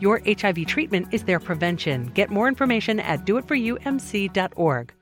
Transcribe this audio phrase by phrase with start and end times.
[0.00, 2.06] Your HIV treatment is their prevention.
[2.14, 4.92] Get more information at doitforumc.org.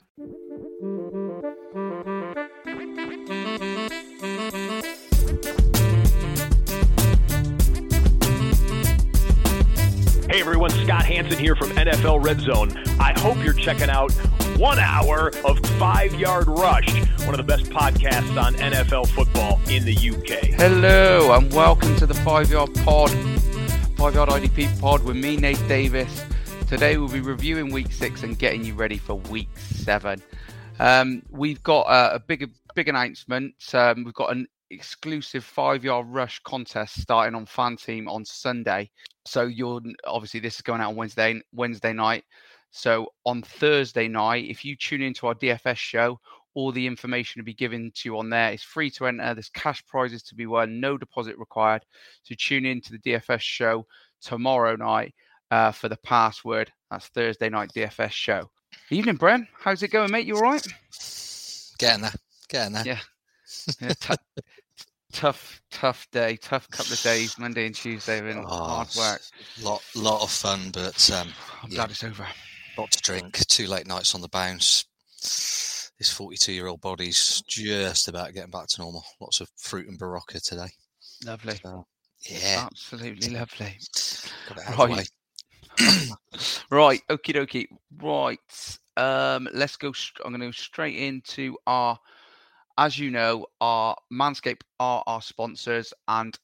[10.31, 12.77] Hey everyone, Scott Hanson here from NFL Red Zone.
[12.99, 14.11] I hope you're checking out
[14.57, 16.89] one hour of Five Yard Rush,
[17.21, 20.55] one of the best podcasts on NFL football in the UK.
[20.59, 23.11] Hello, and welcome to the Five Yard Pod,
[24.05, 26.27] Five Yard IDP Pod with me, Nate Davis.
[26.69, 30.23] Today we'll be reviewing Week Six and getting you ready for Week Seven.
[30.79, 33.55] Um, we've got a, a big, big announcement.
[33.73, 38.91] Um, we've got an exclusive five yard rush contest starting on Fan Team on Sunday.
[39.25, 42.25] So you're obviously this is going out on Wednesday Wednesday night.
[42.73, 46.21] So on Thursday night, if you tune into our DFS show,
[46.55, 48.53] all the information will be given to you on there.
[48.53, 49.35] It's free to enter.
[49.35, 51.85] There's cash prizes to be won, no deposit required.
[52.23, 53.87] So tune in to the DFS show
[54.23, 55.15] tomorrow night
[55.51, 56.73] uh, for the password.
[56.91, 58.51] That's Thursday night DFS show.
[58.91, 59.47] Evening, Bren.
[59.59, 60.27] How's it going, mate?
[60.27, 60.67] You all right?
[61.79, 62.15] Getting there.
[62.49, 62.85] Getting there.
[62.87, 62.99] Yeah.
[63.81, 64.15] yeah t-
[65.13, 69.23] tough, tough day, tough couple of days, Monday and Tuesday, been oh, hard work.
[69.63, 71.29] Lot, lot of fun, but um,
[71.63, 72.27] I'm yeah, glad it's over.
[72.77, 74.85] Lot to drink, two late nights on the bounce.
[75.99, 79.05] This 42 year old body's just about getting back to normal.
[79.21, 80.69] Lots of fruit and Berocca today.
[81.25, 81.55] Lovely.
[81.57, 81.87] So,
[82.29, 82.67] yeah.
[82.67, 83.79] Absolutely lovely.
[84.79, 85.09] Right.
[86.71, 87.01] right.
[87.11, 87.67] Okie dokie.
[88.03, 88.79] Right.
[88.97, 89.93] Um, let's go.
[90.25, 91.99] I'm going to go straight into our
[92.79, 96.37] as you know, our Manscaped are our sponsors and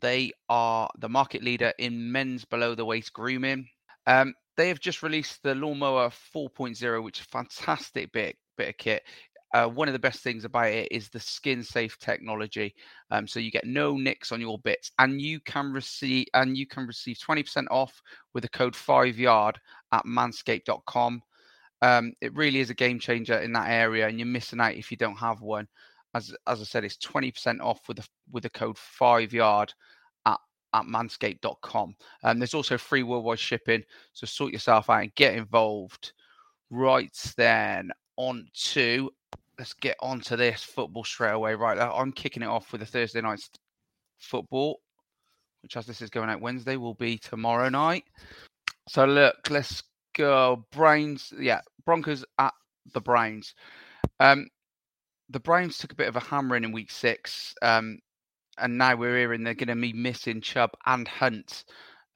[0.00, 3.68] they are the market leader in men's below the waist grooming.
[4.06, 8.76] Um, they have just released the Lawnmower 4.0, which is a fantastic bit, bit of
[8.76, 9.04] kit.
[9.54, 12.74] Uh, one of the best things about it is the skin safe technology.
[13.12, 16.66] Um, so you get no nicks on your bits, and you can receive and you
[16.66, 18.02] can receive 20% off
[18.34, 19.54] with the code 5yard
[19.92, 21.22] at manscaped.com.
[21.80, 24.90] Um, it really is a game changer in that area, and you're missing out if
[24.90, 25.68] you don't have one.
[26.14, 29.72] As as I said, it's twenty percent off with the with the code five yard
[30.74, 31.94] at manscaped.com.
[32.22, 33.82] Um, there's also free worldwide shipping,
[34.12, 36.12] so sort yourself out and get involved.
[36.70, 39.10] Right then, on to
[39.58, 41.54] let's get on to this football straight away.
[41.54, 43.40] Right, I'm kicking it off with the Thursday night
[44.18, 44.80] football,
[45.62, 48.04] which as this is going out Wednesday will be tomorrow night.
[48.88, 49.82] So look, let's
[50.14, 50.66] go.
[50.72, 52.52] Browns, yeah, Broncos at
[52.92, 53.54] the Browns.
[54.20, 54.48] Um,
[55.30, 57.98] the Browns took a bit of a hammering in week six, um,
[58.60, 61.64] and now we're hearing they're going to be missing Chubb and Hunt.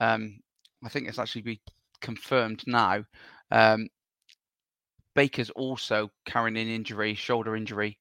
[0.01, 0.41] Um,
[0.85, 1.59] I think it's actually been
[2.01, 3.05] confirmed now.
[3.51, 3.89] Um,
[5.15, 7.99] Baker's also carrying an injury, shoulder injury,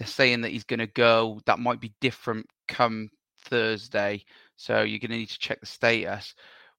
[0.00, 1.40] they're saying that he's going to go.
[1.44, 3.10] That might be different come
[3.44, 4.24] Thursday.
[4.56, 6.34] So you're going to need to check the status.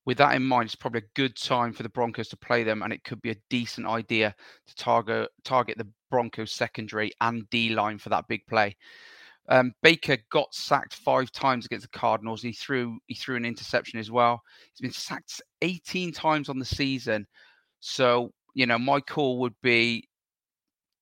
[0.08, 2.82] With that in mind, it's probably a good time for the Broncos to play them,
[2.82, 4.34] and it could be a decent idea
[4.66, 8.76] to target target the Broncos secondary and D line for that big play.
[9.52, 12.42] Um, Baker got sacked five times against the Cardinals.
[12.42, 14.42] He threw he threw an interception as well.
[14.74, 17.28] He's been sacked 18 times on the season.
[17.82, 20.08] So you know, my call would be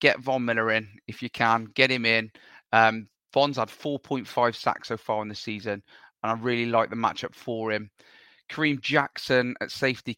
[0.02, 2.32] get Von Miller in if you can, get him in.
[2.74, 5.84] Um, Von's had 4.5 sacks so far in the season,
[6.24, 7.92] and I really like the matchup for him.
[8.50, 10.16] Kareem Jackson at safety,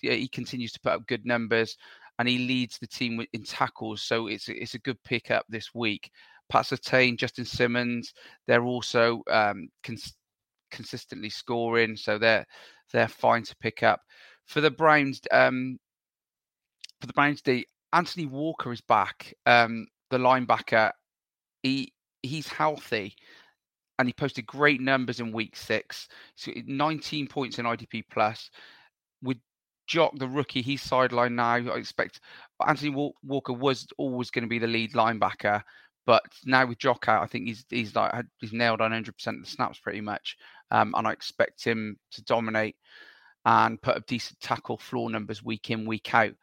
[0.00, 1.76] he continues to put up good numbers,
[2.18, 4.00] and he leads the team in tackles.
[4.00, 6.10] So it's it's a good pickup this week.
[6.48, 8.12] Pat Surtain, Justin Simmons,
[8.46, 10.14] they're also um, cons-
[10.70, 12.46] consistently scoring, so they're
[12.92, 14.00] they're fine to pick up.
[14.46, 15.78] For the Browns, um,
[17.00, 19.34] for the Browns, the Anthony Walker is back.
[19.46, 20.90] Um, the linebacker,
[21.62, 23.14] he he's healthy,
[23.98, 26.08] and he posted great numbers in Week Six.
[26.36, 28.50] So 19 points in IDP plus.
[29.22, 29.38] With
[29.86, 31.72] Jock, the rookie, he's sidelined now.
[31.72, 32.20] I expect
[32.66, 35.62] Anthony Walker was always going to be the lead linebacker,
[36.06, 39.38] but now with Jock out, I think he's he's like he's nailed on 100 percent
[39.38, 40.36] of the snaps pretty much,
[40.70, 42.76] um, and I expect him to dominate
[43.44, 46.34] and put up decent tackle floor numbers week in week out.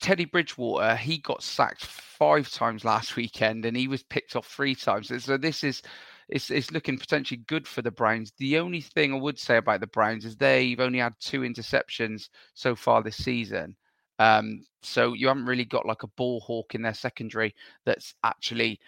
[0.00, 4.74] Teddy Bridgewater, he got sacked five times last weekend and he was picked off three
[4.74, 5.12] times.
[5.24, 5.82] So this is
[6.28, 8.32] it's, it's looking potentially good for the Browns.
[8.38, 12.28] The only thing I would say about the Browns is they've only had two interceptions
[12.54, 13.76] so far this season.
[14.18, 18.78] Um, so you haven't really got like a ball hawk in their secondary that's actually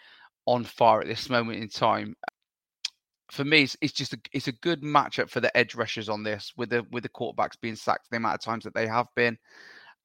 [0.47, 2.15] on fire at this moment in time.
[3.33, 6.23] For me, it's, it's just a, it's a good matchup for the edge rushers on
[6.23, 9.09] this, with the with the quarterbacks being sacked the amount of times that they have
[9.17, 9.37] been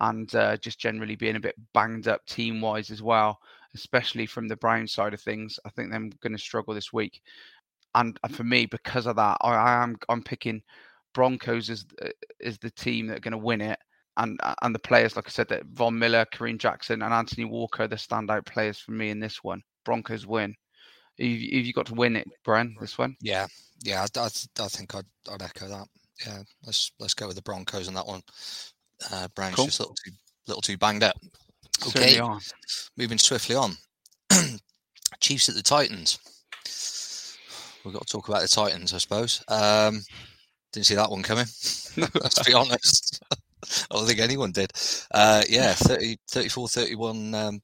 [0.02, 3.40] and uh, just generally being a bit banged up team wise as well,
[3.76, 5.60] especially from the Brown side of things.
[5.64, 7.22] I think they're going to struggle this week.
[7.94, 10.64] And for me, because of that, I, I am I'm picking
[11.14, 12.10] Broncos as uh,
[12.44, 13.78] as the team that are going to win it.
[14.18, 17.46] And uh, and the players, like I said, that Von Miller, Kareem Jackson, and Anthony
[17.46, 19.62] Walker, the standout players for me in this one.
[19.86, 20.56] Broncos win.
[21.18, 22.75] Have you, have you got to win it, Brian?
[22.80, 23.16] This one?
[23.22, 23.48] Yeah,
[23.84, 24.06] yeah.
[24.16, 25.88] I, I, I think I'd, I'd echo that.
[26.25, 28.22] Yeah, let's let's go with the Broncos on that one.
[29.12, 29.66] Uh, Brown's cool.
[29.66, 30.12] just a little too,
[30.48, 31.18] little too banged up.
[31.88, 32.19] Okay,
[32.98, 33.74] moving swiftly on.
[35.19, 36.19] Chiefs at the Titans.
[37.84, 39.44] We've got to talk about the Titans, I suppose.
[39.48, 40.02] Um,
[40.72, 41.46] didn't see that one coming.
[41.98, 43.24] Let's be honest.
[43.90, 44.72] I don't think anyone did.
[45.12, 47.62] Uh, yeah, 30, 34 31 um,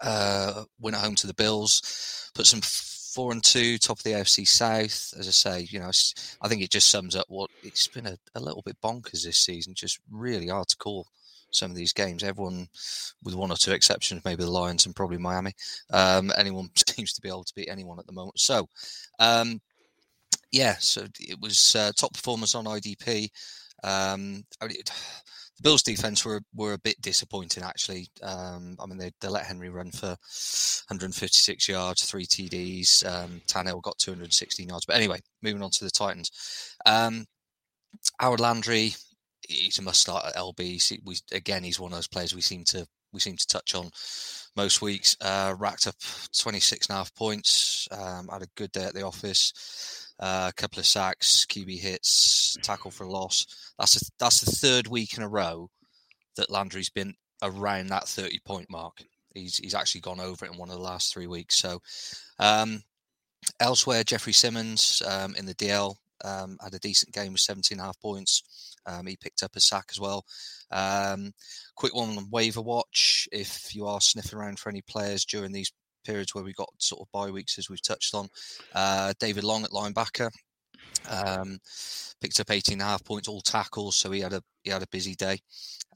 [0.00, 2.30] uh, win at home to the Bills.
[2.34, 5.12] Put some four and two, top of the AFC South.
[5.18, 5.90] As I say, you know,
[6.40, 9.38] I think it just sums up what it's been a, a little bit bonkers this
[9.38, 9.74] season.
[9.74, 11.06] Just really hard to call
[11.50, 12.22] some of these games.
[12.22, 12.68] Everyone,
[13.22, 15.52] with one or two exceptions, maybe the Lions and probably Miami.
[15.92, 18.38] Um, anyone seems to be able to beat anyone at the moment.
[18.38, 18.68] So,
[19.18, 19.60] um,
[20.52, 23.28] yeah, so it was uh, top performers on IDP.
[23.82, 24.90] Um, I mean, it,
[25.56, 28.08] the Bills' defense were were a bit disappointing actually.
[28.22, 30.06] Um, I mean, they, they let Henry run for
[30.88, 33.06] 156 yards, three TDs.
[33.06, 34.86] Um, Tannehill got 216 yards.
[34.86, 36.30] But anyway, moving on to the Titans.
[36.86, 37.26] Um,
[38.20, 38.94] Harold Landry,
[39.48, 41.00] he's a must start at LB.
[41.04, 43.90] We, again, he's one of those players we seem to we seem to touch on
[44.56, 45.16] most weeks.
[45.20, 45.96] Uh, racked up
[46.38, 47.88] 26 and a half points.
[47.90, 50.12] Um, had a good day at the office.
[50.18, 53.46] Uh, a couple of sacks, QB hits, tackle for loss.
[53.80, 55.70] That's a, that's the third week in a row
[56.36, 58.98] that Landry's been around that 30 point mark.
[59.34, 61.56] He's he's actually gone over it in one of the last three weeks.
[61.56, 61.80] So
[62.38, 62.82] um,
[63.58, 65.94] elsewhere, Jeffery Simmons um, in the DL
[66.24, 68.76] um, had a decent game with 17 and a half points.
[68.86, 70.24] Um, he picked up a sack as well.
[70.70, 71.32] Um,
[71.74, 73.28] quick one on waiver watch.
[73.32, 75.72] If you are sniffing around for any players during these
[76.04, 78.28] periods where we got sort of bye weeks, as we've touched on.
[78.74, 80.30] Uh, David Long at linebacker
[81.08, 81.58] um,
[82.20, 84.82] picked up 18 and a half points, all tackles, so he had a he had
[84.82, 85.38] a busy day.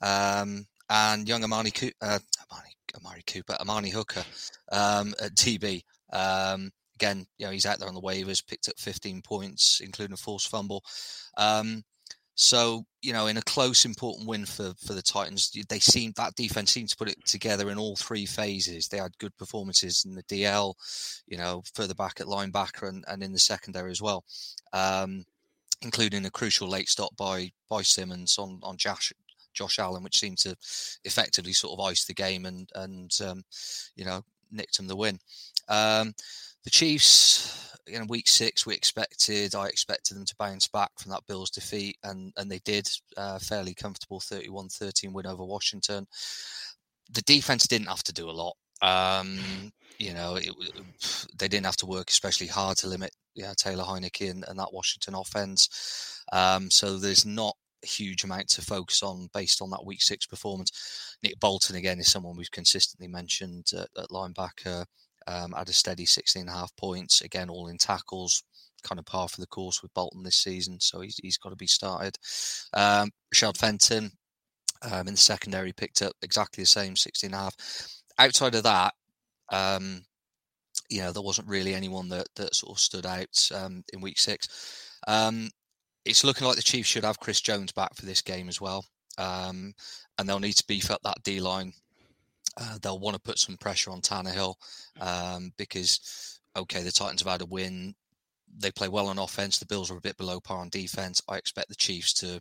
[0.03, 2.19] Um, and young Amani, uh,
[2.51, 4.25] Amani, Amari Cooper, Amani Hooker
[4.73, 5.83] um, at DB.
[6.13, 10.15] Um, again, you know, he's out there on the waivers, picked up 15 points, including
[10.15, 10.83] a forced fumble.
[11.37, 11.83] Um,
[12.35, 16.35] so you know, in a close, important win for for the Titans, they seemed that
[16.35, 18.89] defense seemed to put it together in all three phases.
[18.89, 20.75] They had good performances in the DL,
[21.27, 24.25] you know, further back at linebacker and, and in the secondary as well,
[24.73, 25.25] um,
[25.83, 29.13] including a crucial late stop by by Simmons on on Josh
[29.53, 30.57] Josh Allen, which seemed to
[31.05, 33.45] effectively sort of ice the game and and um,
[33.97, 35.19] you know nicked him the win.
[35.69, 36.15] Um,
[36.65, 41.27] the Chiefs, in week six, we expected, I expected them to bounce back from that
[41.27, 42.89] Bills defeat, and, and they did.
[43.17, 46.07] Uh, fairly comfortable 31 13 win over Washington.
[47.13, 48.57] The defense didn't have to do a lot.
[48.83, 49.39] Um,
[49.99, 50.51] you know, it,
[51.39, 54.73] they didn't have to work especially hard to limit yeah, Taylor Heinicke and, and that
[54.73, 56.23] Washington offense.
[56.33, 60.27] Um, so there's not a huge amount to focus on based on that week six
[60.27, 61.17] performance.
[61.23, 64.85] Nick Bolton, again, is someone we've consistently mentioned at, at linebacker,
[65.27, 68.43] um, had a steady 16 and a half points, again, all in tackles,
[68.83, 70.79] kind of par for the course with Bolton this season.
[70.81, 72.17] So he's, he's got to be started.
[72.75, 73.11] Um,
[73.57, 74.13] Fenton
[74.83, 77.55] um, in the secondary picked up exactly the same 16 and a half.
[78.19, 78.95] Outside of that,
[79.51, 80.05] um,
[80.89, 84.19] you know, there wasn't really anyone that, that sort of stood out um, in week
[84.19, 84.99] six.
[85.09, 85.51] Um,
[86.05, 88.85] it's looking like the Chiefs should have Chris Jones back for this game as well.
[89.17, 89.73] Um,
[90.19, 91.73] and they'll need to beef up that D line.
[92.57, 94.55] Uh, they'll want to put some pressure on Tannehill
[95.01, 97.95] um, because, okay, the Titans have had a win.
[98.57, 99.59] They play well on offense.
[99.59, 101.21] The Bills are a bit below par on defense.
[101.29, 102.41] I expect the Chiefs to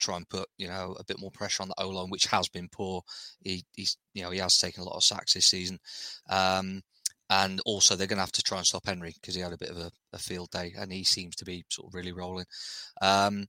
[0.00, 2.48] try and put, you know, a bit more pressure on the O line, which has
[2.48, 3.02] been poor.
[3.40, 5.78] He, he's, you know, he has taken a lot of sacks this season.
[6.28, 6.82] Um,
[7.30, 9.58] and also they're going to have to try and stop Henry because he had a
[9.58, 12.44] bit of a, a, field day and he seems to be sort of really rolling.
[13.00, 13.46] Um,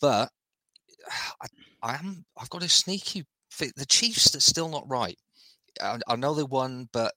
[0.00, 0.30] but
[1.40, 1.46] I,
[1.82, 3.24] I, am I've got a sneaky
[3.58, 5.18] the Chiefs are still not right.
[5.80, 7.12] I, I, know they won, but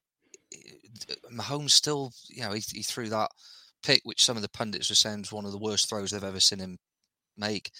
[0.53, 3.29] eh, Mahomes still you know he, he, threw that
[3.83, 6.23] pick which some of the pundits were saying was one of the worst throws they've
[6.23, 6.77] ever seen him
[7.37, 7.71] make.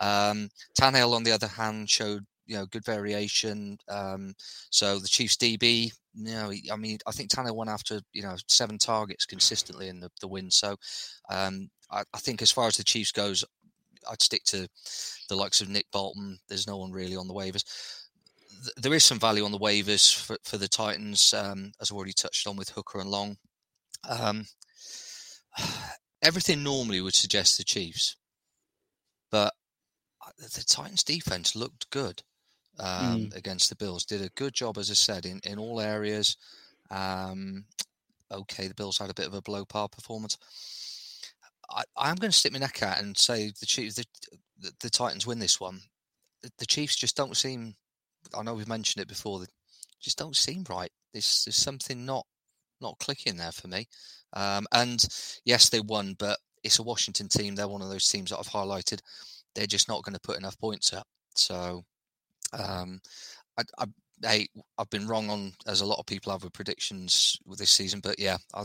[0.00, 3.78] Um, Tannehill on the other hand showed you know good variation.
[3.88, 4.34] Um,
[4.70, 8.36] so the Chiefs DB, you know, I mean, I think Tanner won after you know
[8.48, 10.50] seven targets consistently in the, the win.
[10.50, 10.76] So
[11.30, 13.44] um, I, I, think as far as the Chiefs goes,
[14.10, 14.66] I'd stick to
[15.28, 16.38] the likes of Nick Bolton.
[16.48, 17.64] There's no one really on the waivers.
[18.76, 22.12] There is some value on the waivers for, for the Titans, um, as I've already
[22.12, 23.36] touched on with Hooker and Long.
[24.08, 24.46] Um,
[26.22, 28.16] everything normally would suggest the Chiefs,
[29.30, 29.54] but
[30.24, 32.22] uh, the Titans' defense looked good
[32.78, 33.36] um, mm.
[33.36, 34.04] against the Bills.
[34.04, 36.36] Did a good job, as I said, in, in all areas.
[36.90, 37.64] Um,
[38.30, 40.38] okay, the Bills had a bit of a blow par performance.
[41.70, 44.04] I, I'm going to stick my neck out and say the Chiefs, the,
[44.60, 45.80] the, the Titans win this one.
[46.42, 47.74] The, the, Chiefs just don't seem.
[48.36, 49.40] I know we've mentioned it before.
[49.40, 49.46] They
[50.00, 50.90] just don't seem right.
[51.12, 52.26] There's, there's something not
[52.80, 53.86] not clicking there for me.
[54.34, 55.04] Um, and
[55.44, 57.54] yes, they won, but it's a Washington team.
[57.54, 59.00] They're one of those teams that I've highlighted.
[59.54, 61.06] They're just not going to put enough points up.
[61.34, 61.84] So
[62.52, 63.00] um,
[63.58, 63.86] I, I,
[64.24, 64.46] I,
[64.78, 68.00] have been wrong on as a lot of people have with predictions with this season,
[68.00, 68.64] but yeah, I,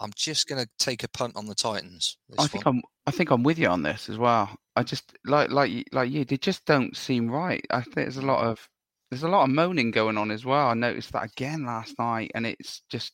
[0.00, 2.18] am just going to take a punt on the Titans.
[2.38, 2.76] I think one.
[2.76, 2.82] I'm.
[3.06, 4.50] I think I'm with you on this as well.
[4.76, 6.24] I just like like like you.
[6.24, 7.64] They just don't seem right.
[7.70, 8.68] I think there's a lot of
[9.14, 10.66] there's a lot of moaning going on as well.
[10.66, 13.12] I noticed that again last night, and it's just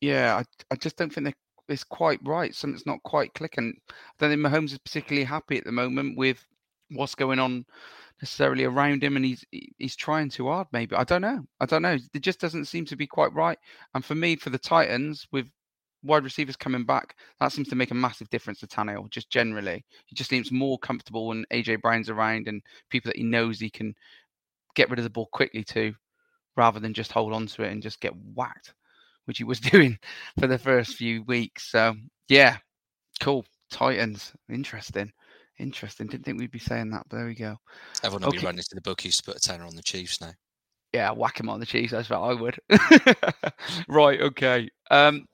[0.00, 0.36] yeah.
[0.36, 1.34] I I just don't think
[1.68, 2.54] it's quite right.
[2.54, 3.74] Something's not quite clicking.
[3.90, 6.44] I don't think Mahomes is particularly happy at the moment with
[6.90, 7.64] what's going on
[8.22, 9.44] necessarily around him, and he's
[9.78, 10.68] he's trying too hard.
[10.70, 11.42] Maybe I don't know.
[11.58, 11.98] I don't know.
[12.14, 13.58] It just doesn't seem to be quite right.
[13.94, 15.48] And for me, for the Titans, with
[16.04, 19.10] wide receivers coming back, that seems to make a massive difference to Tannehill.
[19.10, 23.24] Just generally, he just seems more comfortable when AJ Brown's around and people that he
[23.24, 23.94] knows he can
[24.74, 25.94] get rid of the ball quickly to,
[26.56, 28.74] rather than just hold on to it and just get whacked,
[29.24, 29.98] which he was doing
[30.38, 31.70] for the first few weeks.
[31.70, 31.94] So
[32.28, 32.58] yeah,
[33.20, 33.44] cool.
[33.70, 35.12] Titans, interesting.
[35.58, 36.06] Interesting.
[36.08, 37.56] Didn't think we'd be saying that, but there we go.
[38.02, 38.38] Everyone will okay.
[38.38, 40.32] be running to the bookies to put a tenner on the Chiefs now.
[40.92, 41.92] Yeah, whack him on the Chiefs.
[41.92, 42.58] That's what I would.
[43.88, 44.20] right.
[44.20, 44.68] Okay.
[44.90, 45.26] Um,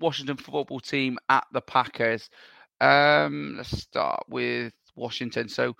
[0.00, 2.28] Washington football team at the Packers.
[2.80, 5.48] Um, let's start with Washington.
[5.48, 5.74] So,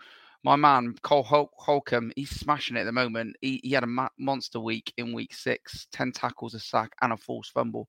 [0.46, 3.34] my man Cole Hol- Holcomb, he's smashing it at the moment.
[3.40, 7.12] He, he had a ma- monster week in week six, ten tackles, a sack, and
[7.12, 7.88] a forced fumble.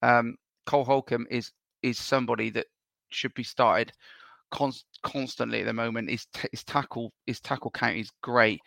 [0.00, 2.66] Um, Cole Holcomb is is somebody that
[3.10, 3.92] should be started
[4.50, 6.08] const- constantly at the moment.
[6.08, 8.62] His, t- his tackle his tackle count is great.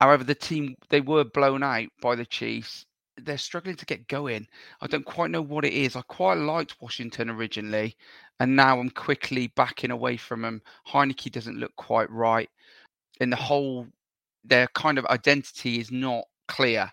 [0.00, 2.84] However, the team they were blown out by the Chiefs.
[3.16, 4.44] They're struggling to get going.
[4.80, 5.94] I don't quite know what it is.
[5.94, 7.94] I quite liked Washington originally,
[8.40, 10.62] and now I'm quickly backing away from them.
[10.88, 12.50] Heinicke doesn't look quite right,
[13.20, 13.86] and the whole
[14.44, 16.90] their kind of identity is not clear.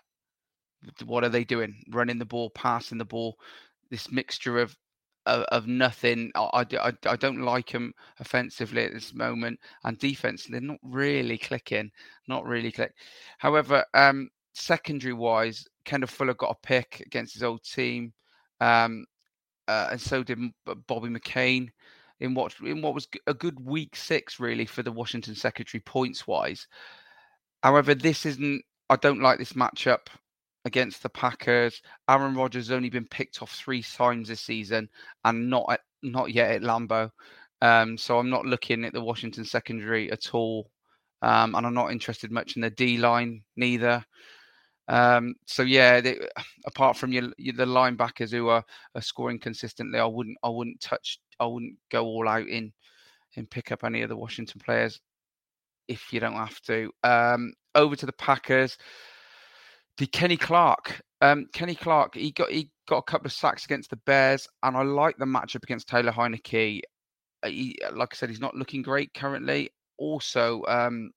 [1.04, 1.84] What are they doing?
[1.90, 3.36] Running the ball, passing the ball.
[3.90, 4.76] This mixture of
[5.26, 6.32] of, of nothing.
[6.34, 11.38] I, I, I don't like them offensively at this moment, and defense they're not really
[11.38, 11.90] clicking,
[12.28, 12.92] not really click.
[13.38, 18.12] However, um, secondary wise, Kendall Fuller got a pick against his old team,
[18.60, 19.04] um,
[19.68, 20.38] uh, and so did
[20.86, 21.68] Bobby McCain
[22.20, 26.26] in what in what was a good week six really for the Washington secondary points
[26.26, 26.66] wise.
[27.62, 28.62] However, this isn't.
[28.90, 30.08] I don't like this matchup
[30.64, 31.80] against the Packers.
[32.08, 34.88] Aaron Rodgers only been picked off three times this season,
[35.24, 37.10] and not at, not yet at Lambeau.
[37.60, 40.70] Um, so I'm not looking at the Washington secondary at all,
[41.22, 44.04] um, and I'm not interested much in the D line neither.
[44.88, 46.18] Um, so yeah, they,
[46.66, 50.80] apart from your, your, the linebackers who are, are scoring consistently, I wouldn't I wouldn't
[50.80, 52.72] touch I wouldn't go all out in
[53.36, 55.00] and pick up any of the Washington players
[55.88, 56.90] if you don't have to.
[57.02, 58.76] Um, over to the Packers.
[59.98, 61.02] The Kenny Clark.
[61.20, 64.76] Um, Kenny Clark, he got he got a couple of sacks against the Bears, and
[64.76, 66.80] I like the matchup against Taylor Heinicke.
[67.42, 69.70] Uh, he, like I said, he's not looking great currently.
[69.98, 71.10] Also, um,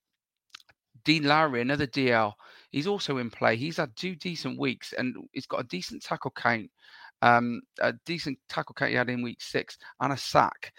[1.05, 2.33] Dean Lowry, another DL,
[2.75, 3.55] he's also in play.
[3.55, 6.69] He's had two decent weeks, and he's got a decent tackle count,
[7.21, 10.73] um, a decent tackle count he had in week six, and a sack.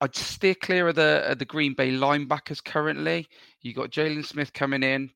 [0.00, 3.26] I'd steer clear of the of the Green Bay linebackers currently.
[3.60, 5.10] You got Jaylon Smith coming in.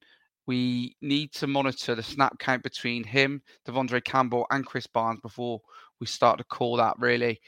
[0.49, 5.61] We need to monitor the snap count between him, De'Vondre Campbell, and Krys Barnes before
[6.01, 6.97] we start to call that.
[6.99, 7.41] Really,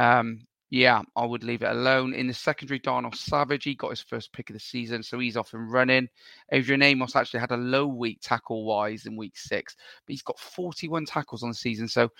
[0.00, 0.40] um,
[0.70, 2.12] yeah, I would leave it alone.
[2.12, 5.36] In the secondary, Darnell Savage, he got his first pick of the season, so he's
[5.36, 6.08] off and running.
[6.50, 10.40] Adrian Amos actually had a low week tackle wise in week six, but he's got
[10.40, 11.86] 41 tackles on the season.
[11.86, 12.10] So,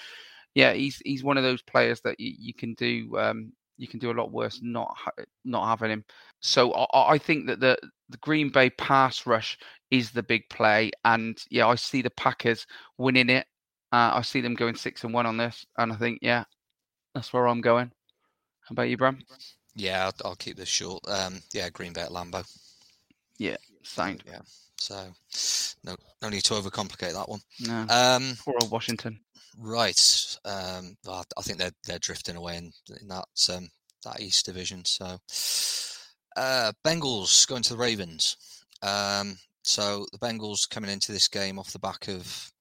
[0.55, 3.99] yeah, he's he's one of those players that you, you can do um, you can
[3.99, 4.97] do a lot worse not
[5.45, 6.05] not having him.
[6.41, 7.77] So I, I, think that the
[8.09, 9.59] the Green Bay pass rush
[9.91, 13.47] is the big play, and yeah, I see the Packers winning it.
[13.93, 16.45] Uh, I see them going six and one on this, and I think yeah,
[17.15, 17.91] that's where I'm going.
[18.67, 19.19] How about you, Bram?
[19.77, 21.05] Yeah, I'll, I'll keep this short.
[21.09, 22.45] Um, yeah, Green Bay at Lambeau.
[23.39, 24.25] Yeah, signed.
[24.27, 24.41] Yeah,
[24.77, 25.13] so
[25.85, 27.41] no no need to overcomplicate that one.
[27.61, 27.87] No.
[27.89, 29.21] Um, for Washington.
[29.59, 30.37] Right.
[30.45, 33.69] Um, I think they're they're drifting away in, in that um,
[34.05, 34.85] that East Division.
[34.85, 35.19] So,
[36.37, 38.37] uh, Bengals going to the Ravens.
[38.83, 42.53] Um, so the Bengals coming into this game off the back of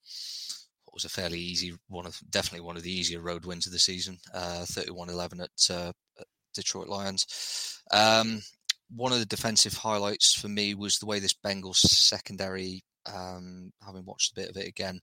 [0.96, 3.80] was a fairly easy one of definitely one of the easier road wins of the
[3.80, 7.82] season, uh, 31-11 at, uh, at Detroit Lions.
[7.92, 8.42] Um,
[8.90, 12.84] one of the defensive highlights for me was the way this Bengals secondary
[13.14, 15.00] um, having watched a bit of it again,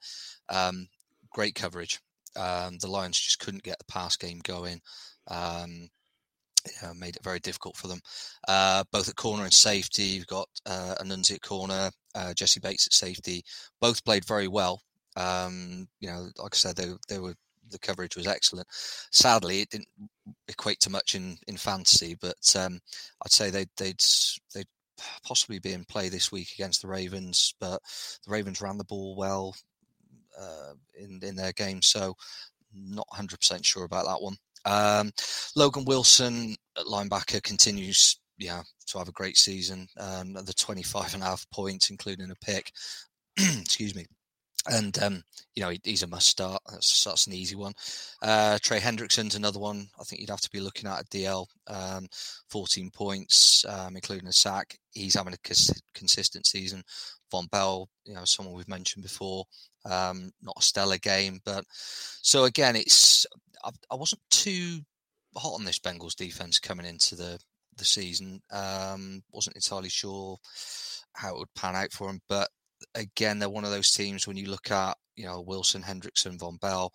[0.49, 0.89] um,
[1.31, 2.01] great coverage.
[2.37, 4.81] Um, the Lions just couldn't get the pass game going.
[5.29, 5.89] Um,
[6.65, 8.01] you know, made it very difficult for them.
[8.47, 12.87] Uh, both at corner and safety, you've got uh, Awuzie at corner, uh, Jessie Bates
[12.87, 13.43] at safety.
[13.81, 14.81] Both played very well.
[15.17, 17.35] Um, you know, like I said, they, they were
[17.71, 18.67] the coverage was excellent.
[19.11, 19.89] Sadly, it didn't
[20.49, 22.79] equate to much in, in fantasy, but um,
[23.25, 24.01] I'd say they'd, they'd
[24.55, 24.67] they'd
[25.25, 27.55] possibly be in play this week against the Ravens.
[27.61, 27.81] But
[28.25, 29.55] the Ravens ran the ball well
[30.39, 31.83] uh, in in their game.
[31.83, 32.15] So
[32.75, 34.37] not 100% sure about that one.
[34.65, 35.13] Um,
[35.57, 39.89] Logan Wilson linebacker continues yeah to have a great season.
[39.99, 42.71] Um, the 25 and a half points, including a pick.
[43.39, 44.07] Excuse me.
[44.71, 45.25] And um,
[45.57, 46.63] you know he, he's a must start.
[46.71, 47.73] That's, that's an easy one.
[48.23, 49.89] Uh, Trey Hendrickson's another one.
[49.99, 51.47] I think you'd have to be looking at a DL.
[51.67, 52.07] Um,
[52.51, 54.79] 14 points, um, including a sack.
[54.93, 56.85] He's having a cons- consistent season.
[57.33, 59.45] Vonn Bell, you know, someone we've mentioned before.
[59.85, 63.27] Um, not a stellar game, but so again, it's
[63.65, 64.81] I, I, wasn't too
[65.37, 67.41] hot on this Bengals defense coming into the
[67.77, 68.41] the season.
[68.53, 70.37] Um, wasn't entirely sure
[71.15, 72.49] how it would pan out for him, but
[72.95, 76.61] again, they're one of those teams when you look at you know Wilson, Hendrickson, Vonn
[76.61, 76.93] Bell.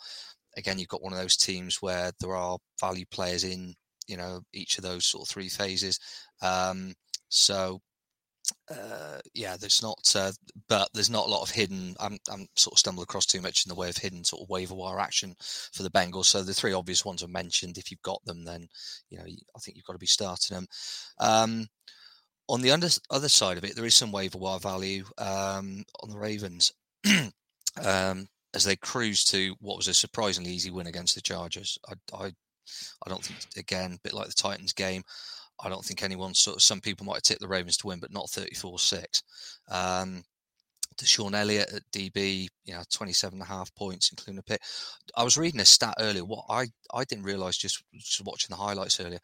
[0.55, 3.75] Again, you've got one of those teams where there are value players in
[4.07, 5.99] you know each of those sort of three phases.
[6.41, 6.93] Um,
[7.29, 7.81] so
[8.69, 10.31] uh, yeah, there's not, uh,
[10.69, 11.95] but there's not a lot of hidden.
[11.99, 14.49] I'm, I'm sort of stumbled across too much in the way of hidden sort of
[14.49, 15.35] waiver wire action
[15.73, 16.25] for the Bengals.
[16.25, 17.77] So the three obvious ones are mentioned.
[17.77, 18.67] If you've got them, then
[19.09, 20.67] you know I think you've got to be starting them.
[21.19, 21.67] Um,
[22.49, 26.09] on the under, other side of it, there is some waiver wire value um, on
[26.09, 26.73] the Ravens
[27.83, 31.77] um, as they cruise to what was a surprisingly easy win against the Chargers.
[31.87, 32.25] I, I,
[33.05, 35.03] I don't think again, a bit like the Titans game.
[35.59, 37.99] I don't think anyone sort of some people might have tipped the Ravens to win,
[37.99, 39.23] but not 34-6.
[39.69, 40.23] Um,
[40.97, 44.61] DeShon Elliott at DB, you know, 27 and a half points, including a pick.
[45.15, 46.25] I was reading a stat earlier.
[46.25, 49.19] What I, I didn't realize just, just watching the highlights earlier,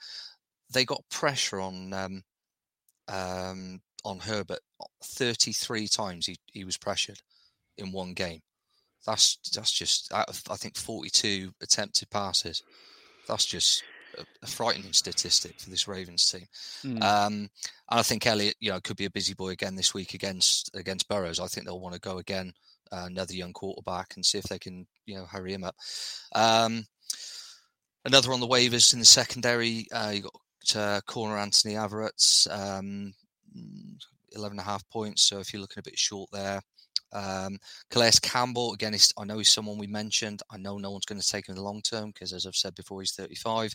[0.71, 2.23] they got pressure on um,
[3.13, 4.60] um, on Herbert
[5.04, 6.26] 33 times.
[6.26, 7.21] He, he was pressured
[7.78, 8.41] in one game.
[9.06, 12.63] That's that's just out of I think 42 attempted passes.
[13.28, 13.84] That's just
[14.17, 16.47] a, frightening statistic for this Ravens team.
[16.86, 17.02] Mm.
[17.04, 17.49] Um, and
[17.99, 21.10] I think Elliott, you know, could be a busy boy again this week against against
[21.10, 21.39] Burrows.
[21.39, 22.54] I think they'll want to go again,
[22.91, 25.76] uh, another young quarterback, and see if they can, you know, hurry him up.
[26.34, 26.86] Um,
[28.06, 30.34] another on the waivers in the secondary, uh, you got
[30.76, 33.13] uh, corner Anthony Averett, um,
[34.36, 35.23] 11 and a half points.
[35.23, 36.62] So if you're looking a bit short there,
[37.13, 37.60] um,
[37.91, 40.41] Calais Campbell, again, I know he's someone we mentioned.
[40.52, 42.56] I know no one's going to take him in the long term because, as I've
[42.56, 43.73] said before, he's 35.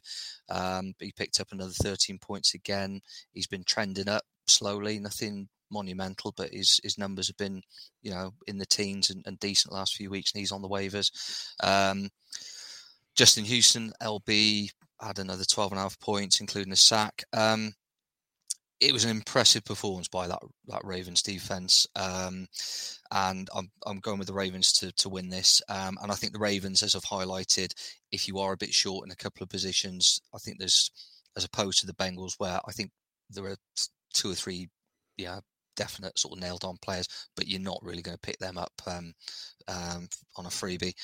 [0.50, 3.00] Um, but he picked up another 13 points again.
[3.32, 7.62] He's been trending up slowly, nothing monumental, but his his numbers have been,
[8.02, 10.68] you know, in the teens and, and decent last few weeks, and he's on the
[10.68, 11.10] waivers.
[11.62, 12.08] Um,
[13.14, 17.24] Justin Houston, LB, had another 12 and a half points, including a sack.
[17.32, 17.74] Um,
[18.80, 22.46] it was an impressive performance by that that Ravens defense, um,
[23.10, 25.60] and I'm I'm going with the Ravens to to win this.
[25.68, 27.72] Um, and I think the Ravens, as I've highlighted,
[28.12, 30.90] if you are a bit short in a couple of positions, I think there's
[31.36, 32.90] as opposed to the Bengals, where I think
[33.30, 33.56] there are
[34.14, 34.68] two or three,
[35.16, 35.40] yeah,
[35.76, 38.72] definite sort of nailed on players, but you're not really going to pick them up
[38.86, 39.12] um,
[39.68, 40.94] um, on a freebie.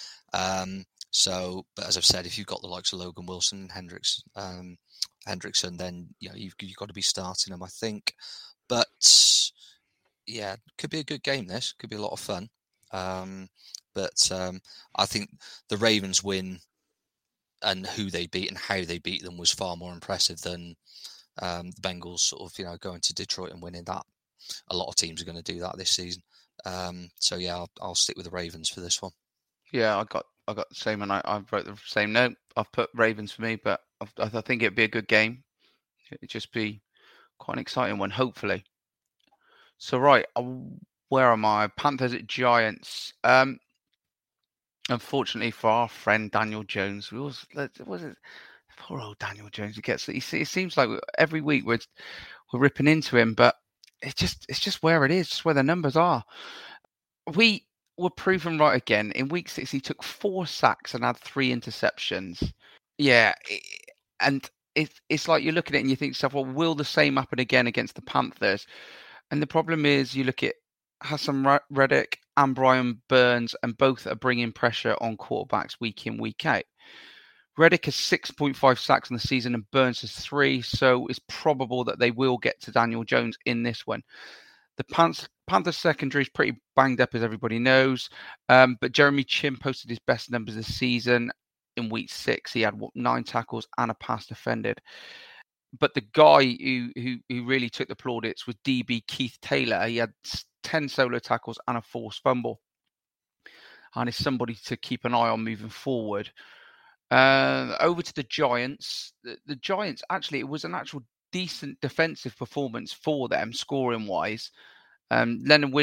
[1.14, 4.20] So, but as I've said, if you've got the likes of Logan Wilson and Hendricks,
[4.34, 4.76] um,
[5.28, 8.14] Hendrickson, then you know you've, you've got to be starting them, I think.
[8.68, 8.88] But
[10.26, 11.46] yeah, could be a good game.
[11.46, 12.48] This could be a lot of fun.
[12.90, 13.48] Um,
[13.94, 14.60] but um,
[14.96, 15.30] I think
[15.68, 16.58] the Ravens win
[17.62, 20.74] and who they beat and how they beat them was far more impressive than
[21.40, 24.02] um, the Bengals sort of you know going to Detroit and winning that.
[24.70, 26.22] A lot of teams are going to do that this season.
[26.66, 29.12] Um, so yeah, I'll, I'll, stick with the Ravens for this one.
[29.72, 32.36] Yeah, I got I got the same, and I, I wrote the same note.
[32.56, 35.42] I've put Ravens for me, but I, I think it'd be a good game.
[36.10, 36.82] It'd just be
[37.38, 38.64] quite an exciting one, hopefully.
[39.78, 40.42] So right, uh,
[41.08, 41.68] where am I?
[41.76, 43.12] Panthers at Giants.
[43.24, 43.58] Um,
[44.90, 47.46] unfortunately for our friend Daniel Jones, we was
[47.86, 48.16] was it
[48.76, 49.76] poor old Daniel Jones.
[49.76, 51.78] He gets it seems like every week we're
[52.52, 53.56] we're ripping into him, but
[54.02, 56.24] it's just it's just where it is, just where the numbers are.
[57.34, 57.64] We
[57.96, 59.12] were proven right again.
[59.12, 62.52] In week six, he took four sacks and had three interceptions.
[62.98, 63.32] Yeah,
[64.20, 66.84] and it's it's like you're looking at it and you think yourself, well, will the
[66.84, 68.66] same happen again against the Panthers?
[69.30, 70.54] And the problem is, you look at
[71.02, 76.46] Haason Reddick and Brian Burns, and both are bringing pressure on quarterbacks week in week
[76.46, 76.64] out.
[77.56, 82.00] Reddick has 6.5 sacks in the season and Burns has three, so it's probable that
[82.00, 84.02] they will get to Daniel Jones in this one.
[84.76, 88.08] The Panthers, Panthers secondary is pretty banged up, as everybody knows.
[88.48, 91.30] Um, but Jeremy Chinn posted his best numbers this season
[91.76, 92.52] in week six.
[92.52, 94.80] He had what, nine tackles and a pass defended.
[95.78, 99.86] But the guy who, who, who really took the plaudits was DB Keith Taylor.
[99.86, 100.12] He had
[100.62, 102.60] 10 solo tackles and a forced fumble.
[103.96, 106.30] And is somebody to keep an eye on moving forward.
[107.10, 109.12] Uh, over to the Giants.
[109.22, 111.02] The, the Giants, actually, it was an actual
[111.34, 114.52] decent defensive performance for them, scoring wise.
[115.10, 115.74] Um, Leonard,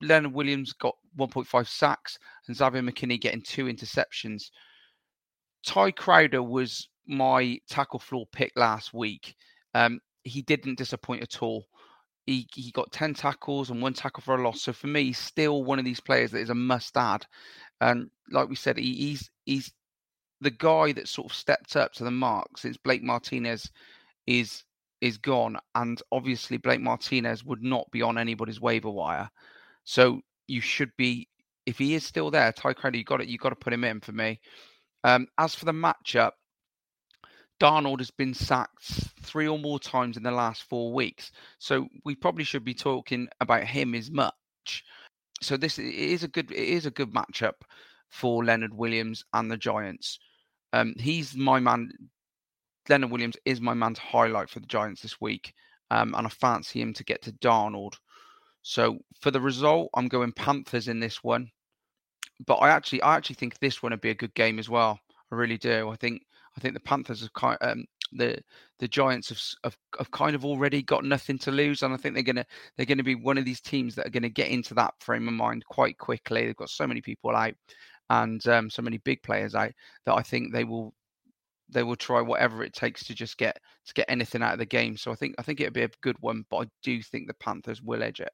[0.00, 4.44] Leonard Williams got 1.5 sacks, and Xavier McKinney getting two interceptions.
[5.66, 9.36] Tae Crowder was my tackle floor pick last week.
[9.74, 11.66] Um, he didn't disappoint at all.
[12.24, 14.62] He he got 10 tackles and one tackle for a loss.
[14.62, 17.26] So for me, he's still one of these players that is a must add.
[17.82, 19.72] And like we said, he, he's he's
[20.40, 23.70] the guy that sort of stepped up to the mark since Blake Martinez
[24.26, 24.64] is
[25.06, 29.30] is gone, and obviously Blake Martinez would not be on anybody's waiver wire.
[29.84, 31.28] So you should be,
[31.64, 33.28] if he is still there, Tae Crowder, you got it.
[33.28, 34.40] You got to put him in for me.
[35.04, 36.32] Um, as for the matchup,
[37.58, 42.14] Darnold has been sacked three or more times in the last four weeks, so we
[42.14, 44.84] probably should be talking about him as much.
[45.40, 47.54] So this is a good, it is a good matchup
[48.08, 50.18] for Leonard Williams and the Giants.
[50.72, 51.90] Um, he's my man.
[52.88, 55.52] Leonard Williams is my man to highlight for the Giants this week,
[55.90, 57.94] um, and I fancy him to get to Darnold.
[58.62, 61.50] So for the result, I'm going Panthers in this one.
[62.46, 64.98] But I actually, I actually think this one would be a good game as well.
[65.32, 65.88] I really do.
[65.88, 66.22] I think,
[66.56, 68.38] I think the Panthers have kind, um, the
[68.78, 72.14] the Giants have, have, have kind of already got nothing to lose, and I think
[72.14, 72.46] they're gonna
[72.76, 75.34] they're gonna be one of these teams that are gonna get into that frame of
[75.34, 76.44] mind quite quickly.
[76.44, 77.54] They've got so many people out
[78.10, 79.72] and um, so many big players out
[80.04, 80.94] that I think they will
[81.68, 84.66] they will try whatever it takes to just get to get anything out of the
[84.66, 84.96] game.
[84.96, 87.34] So I think I think it'll be a good one, but I do think the
[87.34, 88.32] Panthers will edge it.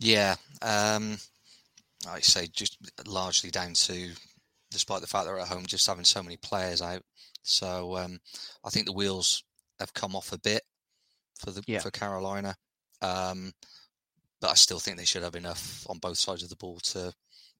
[0.00, 1.18] Yeah, um,
[2.08, 4.10] I say just largely down to,
[4.70, 7.02] despite the fact they're at home, just having so many players out.
[7.42, 8.18] So um,
[8.64, 9.44] I think the wheels
[9.78, 10.62] have come off a bit
[11.38, 11.78] for the yeah.
[11.78, 12.56] for Carolina,
[13.02, 13.52] um,
[14.40, 17.12] but I still think they should have enough on both sides of the ball to,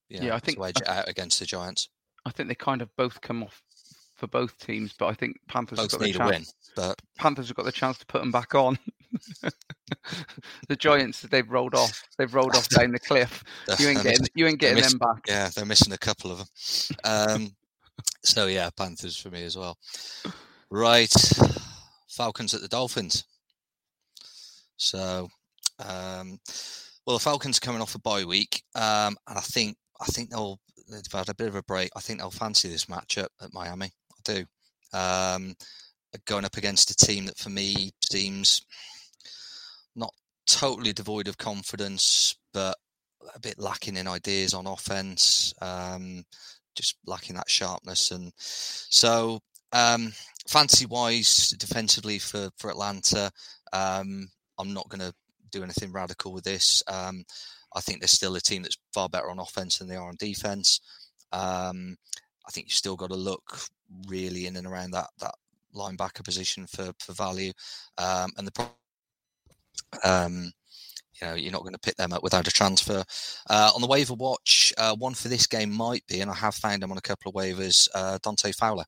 [0.09, 1.89] you know, yeah, I think to edge it out against the Giants.
[2.25, 3.63] I think they kind of both come off
[4.17, 6.31] for both teams, but I think Panthers both have got the chance.
[6.31, 8.79] Win, but Panthers have got the chance to put them back on.
[10.69, 12.03] the Giants, they've rolled off.
[12.19, 13.45] They've rolled off down the cliff.
[13.79, 15.23] You ain't getting, you ain't getting them back.
[15.29, 16.47] Yeah, they're missing a couple of them.
[17.05, 17.57] Um,
[18.23, 19.77] so yeah, Panthers for me as well.
[20.71, 21.13] Right,
[22.09, 23.25] Falcons at the Dolphins.
[24.77, 25.29] So,
[25.79, 26.39] um,
[27.07, 30.31] well, the Falcons are coming off a bye week, um, and I think I think
[30.31, 30.59] they'll
[30.91, 31.91] they've had a bit of a break.
[31.97, 33.93] I think they'll fancy this matchup at Miami
[34.27, 34.45] do.
[34.93, 35.55] Um,
[36.25, 38.63] going up against a team that for me seems
[39.95, 40.13] not
[40.47, 42.77] totally devoid of confidence, but
[43.35, 46.25] a bit lacking in ideas on offense, um,
[46.75, 48.11] just lacking that sharpness.
[48.11, 49.41] And so,
[49.73, 50.13] um,
[50.49, 53.31] fantasy wise, defensively for, for Atlanta,
[53.73, 55.13] um, I'm not going to
[55.51, 56.83] do anything radical with this.
[56.89, 57.25] Um,
[57.75, 60.17] I think there's still a team that's far better on offense than they are on
[60.19, 60.81] defense.
[61.33, 61.97] Um,
[62.47, 63.67] I think you've still got to look
[64.09, 65.35] really in and around that that
[65.75, 67.53] linebacker position for for value.
[67.99, 68.69] Um, and the
[70.05, 70.53] um,
[71.21, 73.03] you know, you're not going to pick them up without a transfer.
[73.49, 76.55] Uh, on the waiver watch, uh, one for this game might be, and I have
[76.55, 78.85] found him on a couple of waivers, uh, Dante Fowler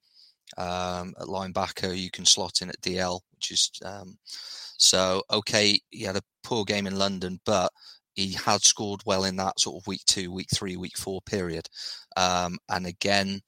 [0.57, 1.97] um, at linebacker.
[1.97, 5.79] You can slot in at DL, which is um, so okay.
[5.91, 7.71] He had a poor game in London, but
[8.15, 11.69] he had scored well in that sort of week two, week three, week four period.
[12.17, 13.41] Um, and again,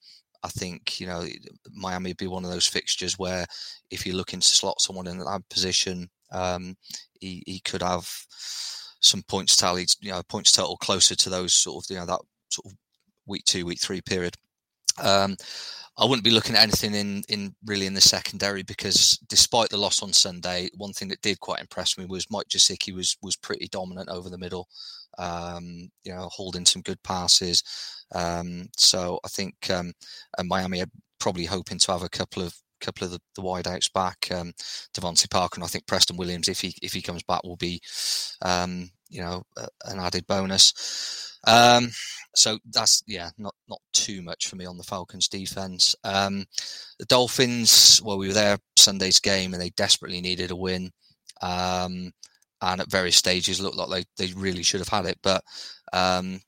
[0.43, 1.25] I think you know
[1.73, 3.47] Miami would be one of those fixtures where
[3.91, 6.77] if you're looking to slot someone in that position, um,
[7.21, 8.09] he, he could have
[9.01, 12.21] some points tallied, you know, points total closer to those sort of you know that
[12.51, 12.73] sort of
[13.27, 14.35] week two, week three period.
[15.03, 15.37] Um,
[15.99, 19.77] I wouldn't be looking at anything in in really in the secondary because despite the
[19.77, 23.37] loss on Sunday, one thing that did quite impress me was Mike Gesicki was was
[23.37, 24.69] pretty dominant over the middle.
[25.21, 27.63] Um, you know, holding some good passes.
[28.15, 29.93] Um, so I think um,
[30.43, 34.29] Miami are probably hoping to have a couple of couple of the, the wideouts back,
[34.35, 34.53] um,
[34.95, 37.81] DeVante Parker, and I think Preston Williams, if he if he comes back, will be
[38.43, 39.43] um, you know
[39.85, 41.39] an added bonus.
[41.47, 41.91] Um,
[42.35, 45.95] so that's yeah, not not too much for me on the Falcons defense.
[46.05, 46.47] Um,
[46.99, 50.91] the Dolphins, well, we were there Sunday's game, and they desperately needed a win.
[51.43, 52.13] Um,
[52.63, 55.43] and at various stages, looked like they, they really should have had it, but
[55.93, 56.41] um,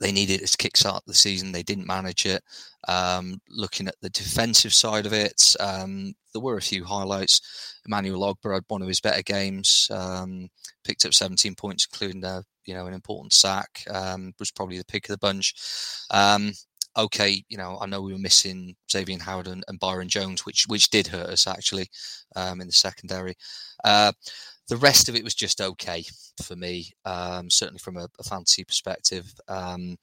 [0.00, 1.52] they needed it to kickstart the season.
[1.52, 2.42] They didn't manage it.
[2.88, 7.40] Um, looking at the defensive side of it, um, there were a few highlights.
[7.86, 9.88] Emmanuel Ogbah had one of his better games.
[9.90, 10.48] Um,
[10.84, 13.82] picked up 17 points, including a you know an important sack.
[13.90, 15.54] Um, was probably the pick of the bunch.
[16.10, 16.52] Um,
[16.96, 20.64] okay, you know I know we were missing Xavien Howard and, and Byron Jones, which
[20.66, 21.88] which did hurt us actually
[22.34, 23.34] um, in the secondary.
[23.82, 24.12] Uh,
[24.68, 26.04] the rest of it was just okay
[26.42, 29.32] for me, um, certainly from a, a fantasy perspective.
[29.48, 29.96] Um,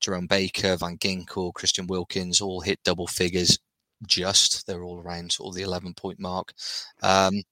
[0.00, 3.58] Jerome Baker, Van Ginkel, Christian Wilkins all hit double figures.
[4.06, 6.52] Just they're all around sort of the 11 point mark.
[7.02, 7.42] Um,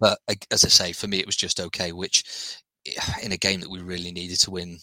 [0.00, 0.18] but
[0.50, 2.56] as I say, for me, it was just okay, which
[3.22, 4.78] in a game that we really needed to win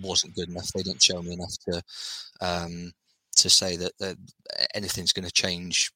[0.00, 0.72] wasn't good enough.
[0.72, 1.82] They didn't show me enough to
[2.40, 2.92] um,
[3.36, 4.16] to say that, that
[4.74, 5.92] anything's going to change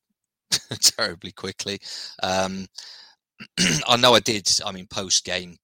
[0.80, 1.78] terribly quickly.
[2.22, 2.66] Um,
[3.86, 4.48] I know I did.
[4.64, 5.56] I mean, post game,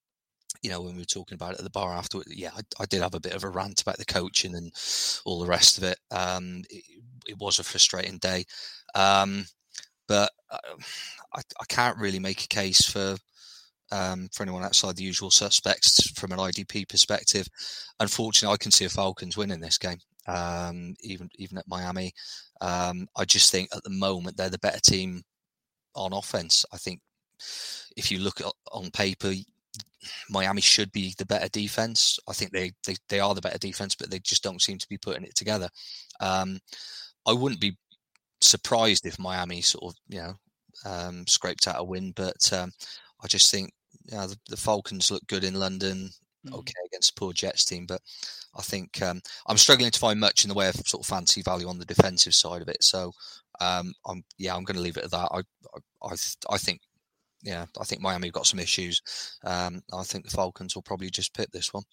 [0.63, 2.87] you know, when we were talking about it at the bar afterwards, yeah, I, I,
[2.87, 4.73] did have a bit of a rant about the coaching and
[5.25, 5.99] all the rest of it.
[6.11, 6.85] Um, it,
[7.27, 8.45] it, was a frustrating day,
[8.95, 9.47] um,
[10.09, 10.59] but uh,
[11.35, 13.17] I, I, can't really make a case for
[13.93, 17.47] um, for anyone outside the usual suspects from an IDP perspective.
[18.01, 22.13] Unfortunately, I can see a Falcons winning this game, um, even even at Miami.
[22.61, 25.23] Um, I just think at the moment they're the better team
[25.95, 26.65] on offense.
[26.73, 27.01] I think
[27.97, 29.33] if you look at, on paper,
[30.29, 32.19] Miami should be the better defense.
[32.29, 34.89] I think they, they they are the better defense, but they just don't seem to
[34.89, 35.69] be putting it together.
[36.21, 36.61] Um,
[37.27, 37.77] I wouldn't be
[38.41, 40.35] surprised if Miami sort of you know
[40.85, 42.73] um, scraped out a win, but um,
[43.23, 43.73] I just think
[44.11, 46.11] you know, the, the, Falcons look good in London.
[46.47, 46.59] Mm.
[46.59, 48.03] Okay, against poor Jets team, but
[48.57, 51.41] I think um, I'm struggling to find much in the way of sort of fancy
[51.41, 52.83] value on the defensive side of it.
[52.83, 53.13] So,
[53.61, 55.29] um, I'm yeah, I'm going to leave it at that.
[55.33, 56.15] I I I,
[56.51, 56.81] I think
[57.45, 59.03] yeah, I think Miami got some issues.
[59.45, 61.85] Um, I think the Falcons will probably just pick this one.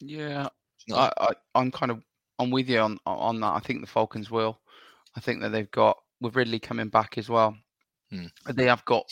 [0.00, 0.48] Yeah,
[0.92, 2.00] I, I, I'm kind of
[2.38, 3.54] I'm with you on on that.
[3.54, 4.60] I think the Falcons will.
[5.16, 7.56] I think that they've got with Ridley coming back as well.
[8.10, 8.26] Hmm.
[8.54, 9.04] They have got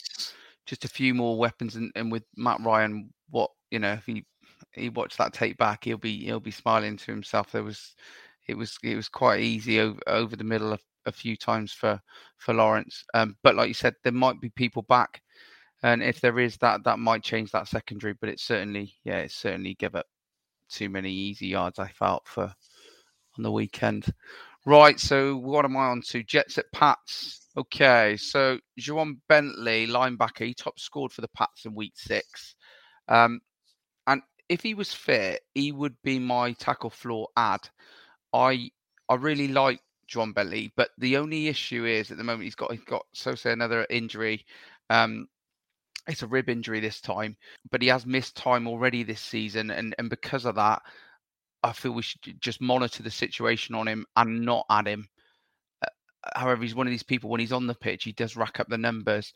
[0.65, 4.25] just a few more weapons, and, and with Matt Ryan, what you know, if he
[4.73, 7.51] he watched that tape back, he'll be he'll be smiling to himself.
[7.51, 7.95] There was
[8.47, 12.01] it was it was quite easy over over the middle of a few times for
[12.39, 13.05] for Lawrence.
[13.13, 15.21] Um, but like you said, there might be people back
[15.83, 18.15] and if there is that, that might change that secondary.
[18.15, 20.07] But it certainly, yeah, it certainly give up
[20.69, 21.79] too many easy yards.
[21.79, 22.53] I felt for
[23.37, 24.13] on the weekend.
[24.67, 25.01] Right.
[25.01, 26.23] So what am I on to?
[26.23, 27.49] Jets at Pats.
[27.57, 28.17] Okay.
[28.19, 32.55] So Ja'Whaun Bentley, linebacker, he top scored for the Pats in week six.
[33.09, 33.41] Um,
[34.07, 37.61] and if he was fit, he would be my tackle floor ad.
[38.33, 38.71] I
[39.09, 42.73] I really like Ja'Whaun Bentley, but the only issue is at the moment he's got
[42.73, 44.45] he's got so say another injury.
[44.91, 45.27] Um,
[46.09, 47.37] it's a rib injury this time,
[47.71, 50.83] but he has missed time already this season, and and because of that,
[51.63, 55.09] I feel we should just monitor the situation on him and not add him.
[55.83, 55.89] Uh,
[56.35, 58.69] however, he's one of these people when he's on the pitch, he does rack up
[58.69, 59.33] the numbers.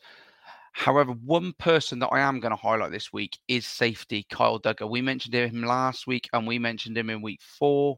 [0.73, 4.89] However, one person that I am going to highlight this week is safety Kyle Dugger.
[4.89, 7.97] We mentioned him last week and we mentioned him in week four.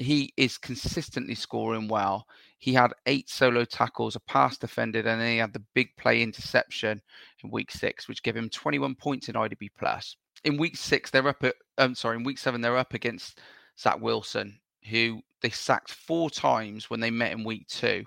[0.00, 2.26] He is consistently scoring well.
[2.58, 6.22] He had eight solo tackles, a pass defended, and then he had the big play
[6.22, 7.02] interception
[7.44, 10.16] in week six, which gave him 21 points in IDP plus.
[10.44, 13.40] In week six, they're up at I'm um, sorry, in week seven, they're up against
[13.78, 14.58] Zach Wilson,
[14.88, 18.04] who they sacked four times when they met in week two.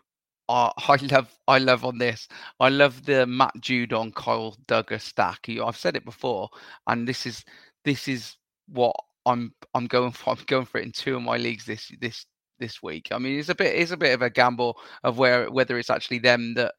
[0.49, 2.27] Uh, I love, I love on this.
[2.59, 5.47] I love the Matt Judon Kyle Dugger stack.
[5.47, 6.49] I've said it before,
[6.87, 7.45] and this is
[7.85, 8.35] this is
[8.67, 10.31] what I'm I'm going for.
[10.37, 12.25] I'm going for it in two of my leagues this this
[12.59, 13.09] this week.
[13.11, 15.89] I mean, it's a bit it's a bit of a gamble of where whether it's
[15.89, 16.73] actually them that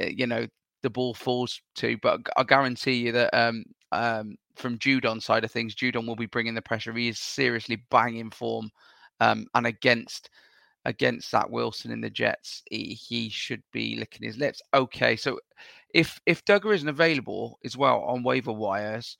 [0.00, 0.46] eh, you know
[0.82, 5.50] the ball falls to, but I guarantee you that um um from Judon's side of
[5.50, 6.92] things, Judon will be bringing the pressure.
[6.92, 8.70] He is seriously banging form,
[9.20, 10.30] um, and against
[10.84, 14.60] against Zach Wilson in the Jets, he, he should be licking his lips.
[14.74, 15.38] Okay, so
[15.94, 19.16] if if Dugger isn't available as well on waiver wires,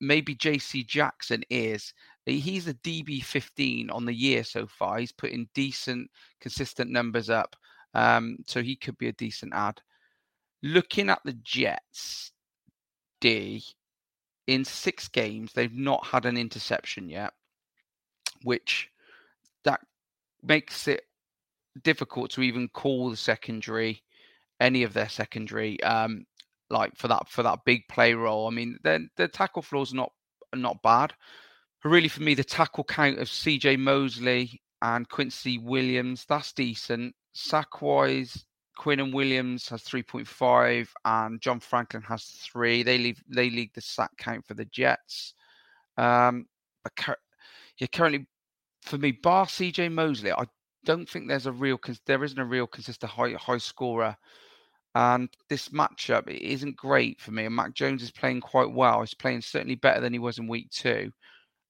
[0.00, 1.92] maybe JC Jackson is.
[2.26, 4.98] He's a DB 15 on the year so far.
[4.98, 7.56] He's putting decent, consistent numbers up.
[7.94, 9.80] Um, so he could be a decent ad.
[10.62, 12.32] Looking at the Jets,
[13.20, 13.64] D,
[14.46, 17.32] in six games, they've not had an interception yet,
[18.42, 18.90] which
[19.64, 19.80] that
[20.42, 21.02] makes it
[21.82, 24.02] difficult to even call the secondary,
[24.60, 26.24] any of their secondary, um,
[26.70, 28.46] like for that for that big play role.
[28.46, 30.12] I mean, the the tackle floors not
[30.54, 31.14] not bad.
[31.82, 33.76] But really, for me, the tackle count of C.J.
[33.76, 37.14] Mosley and Quincy Williams that's decent.
[37.32, 38.44] Sack wise,
[38.86, 42.82] and Williams has 3.5 and John Franklin has three.
[42.82, 45.34] They leave they lead the sack count for the Jets.
[45.96, 46.46] Um,
[46.84, 47.16] but cur-
[47.78, 48.26] yeah, currently
[48.82, 50.44] for me, bar CJ Mosley, I
[50.84, 54.16] don't think there's a real there isn't a real consistent high high scorer.
[54.98, 57.44] And this matchup isn't great for me.
[57.44, 58.98] And Mac Jones is playing quite well.
[58.98, 61.12] He's playing certainly better than he was in week two.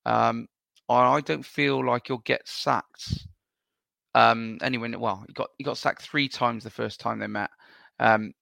[0.06, 0.48] Um,
[0.88, 3.26] I don't feel like he'll get sacked.
[4.14, 7.50] Um, anyway, well, he got he got sacked three times the first time they met.
[7.98, 8.32] Um,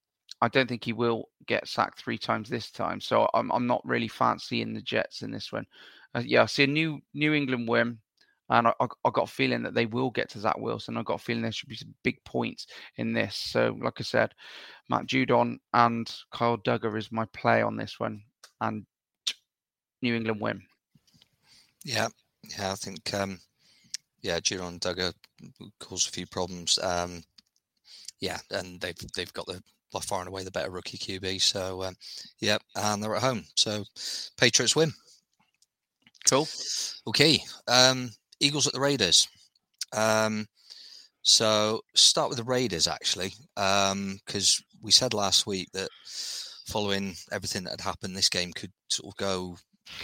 [0.41, 3.01] I don't think he will get sacked three times this time.
[3.01, 5.67] So I'm I'm not really fancying the Jets in this one.
[6.15, 7.99] Uh, yeah, I see a new New England win.
[8.49, 10.97] And I, I, I, got a feeling that they will get to Zach Wilson.
[10.97, 13.35] I got a feeling there should be some big points in this.
[13.37, 14.33] So, like I said,
[14.89, 18.23] Matt Judon and Kyle Dugger is my play on this one,
[18.61, 18.87] and
[20.03, 20.63] New England win.
[21.85, 22.09] Yeah,
[22.57, 23.41] yeah, I think um,
[24.23, 25.13] yeah, Judon Dugger
[25.81, 26.79] caused a few problems.
[26.83, 27.23] Um,
[28.21, 31.41] yeah, and they've they've got the by far and away the better rookie QB.
[31.41, 31.97] So um,
[32.41, 33.45] yeah, and they're at home.
[33.55, 33.85] So
[34.37, 34.93] Patriots win.
[36.29, 36.49] Cool.
[37.07, 37.41] Okay.
[37.69, 39.29] Um, Eagles at the Raiders.
[39.93, 40.47] Um,
[41.23, 45.89] so start with the Raiders actually, because um, we said last week that
[46.67, 49.57] following everything that had happened, this game could sort of go.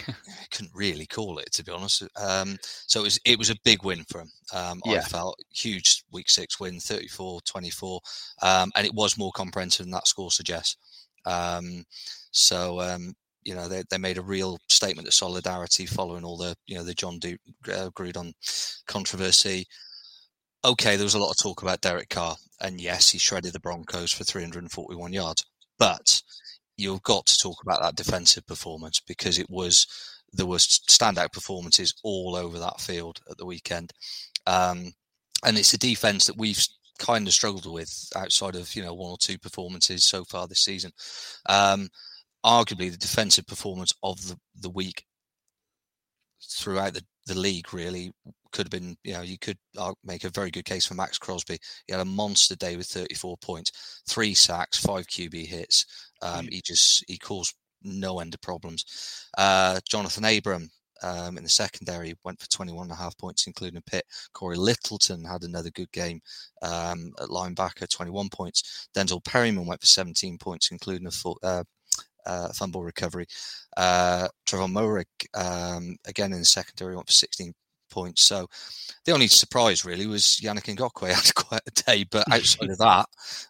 [0.51, 2.03] couldn't really call it to be honest.
[2.15, 4.31] Um, so it was it was a big win for them.
[4.53, 4.99] Um, yeah.
[4.99, 7.99] I felt huge week six win, 34-24,
[8.41, 10.77] um, and it was more comprehensive than that score suggests.
[11.25, 11.83] Um,
[12.31, 13.13] so um,
[13.45, 16.83] you know they, they made a real statement of solidarity following all the you know
[16.83, 18.33] the John du- uh, Gruden
[18.87, 19.65] controversy.
[20.65, 23.59] Okay, there was a lot of talk about Derek Carr, and yes, he shredded the
[23.59, 25.45] Broncos for 341 yards.
[25.77, 26.21] But
[26.77, 29.87] you've got to talk about that defensive performance because it was
[30.31, 33.91] there was standout performances all over that field at the weekend,
[34.47, 34.93] um,
[35.45, 36.65] and it's a defense that we've
[36.99, 40.63] kind of struggled with outside of you know one or two performances so far this
[40.63, 40.91] season.
[41.47, 41.89] Um,
[42.45, 45.05] arguably the defensive performance of the, the week
[46.41, 48.11] throughout the, the league really
[48.51, 51.17] could have been, you know, you could uh, make a very good case for Maxx
[51.17, 51.57] Crosby.
[51.87, 55.85] He had a monster day with 34 points, three sacks, five QB hits.
[56.21, 56.53] Um, mm.
[56.53, 59.29] He just, he caused no end of problems.
[59.37, 60.69] Uh, Johnathan Abram
[61.01, 64.05] um, in the secondary went for 21 and a half points, including a pit.
[64.33, 66.21] Cory Littleton had another good game
[66.61, 68.87] um, at linebacker, 21 points.
[68.95, 71.63] Denzel Perryman went for 17 points, including a full, uh,
[72.25, 73.27] uh, fumble recovery.
[73.75, 77.53] Uh, Trevor Moehrig, um, again in the secondary, went for 16
[77.89, 78.23] points.
[78.23, 78.47] So
[79.05, 83.05] the only surprise really was Yannick Ngakoue had quite a day, but outside of that,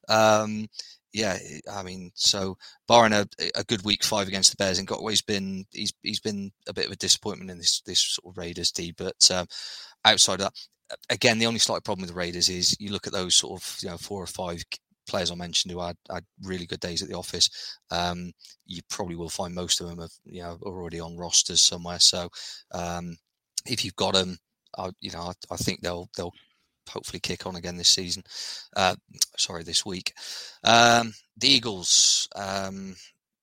[0.10, 0.68] um,
[1.14, 1.38] yeah,
[1.72, 2.58] I mean, so
[2.88, 6.74] barring a, a good week five against the Bears, Ngakoue's been he's he's been a
[6.74, 8.96] bit of a disappointment in this this sort of Raiders team.
[8.98, 9.46] But um,
[10.04, 10.50] outside of
[10.90, 13.62] that, again, the only slight problem with the Raiders is you look at those sort
[13.62, 14.64] of you know four or five
[15.08, 17.50] players I mentioned who had, had really good days at the office,
[17.92, 18.32] um,
[18.66, 22.00] you probably will find most of them have, you know already on rosters somewhere.
[22.00, 22.30] So
[22.74, 23.18] um,
[23.66, 24.38] if you've got them,
[24.78, 26.34] I, you know, I, I, think they'll they'll
[26.90, 28.24] hopefully kick on again this season.
[28.76, 28.96] Uh,
[29.38, 30.14] sorry, this week.
[30.64, 32.96] Um, the Eagles um,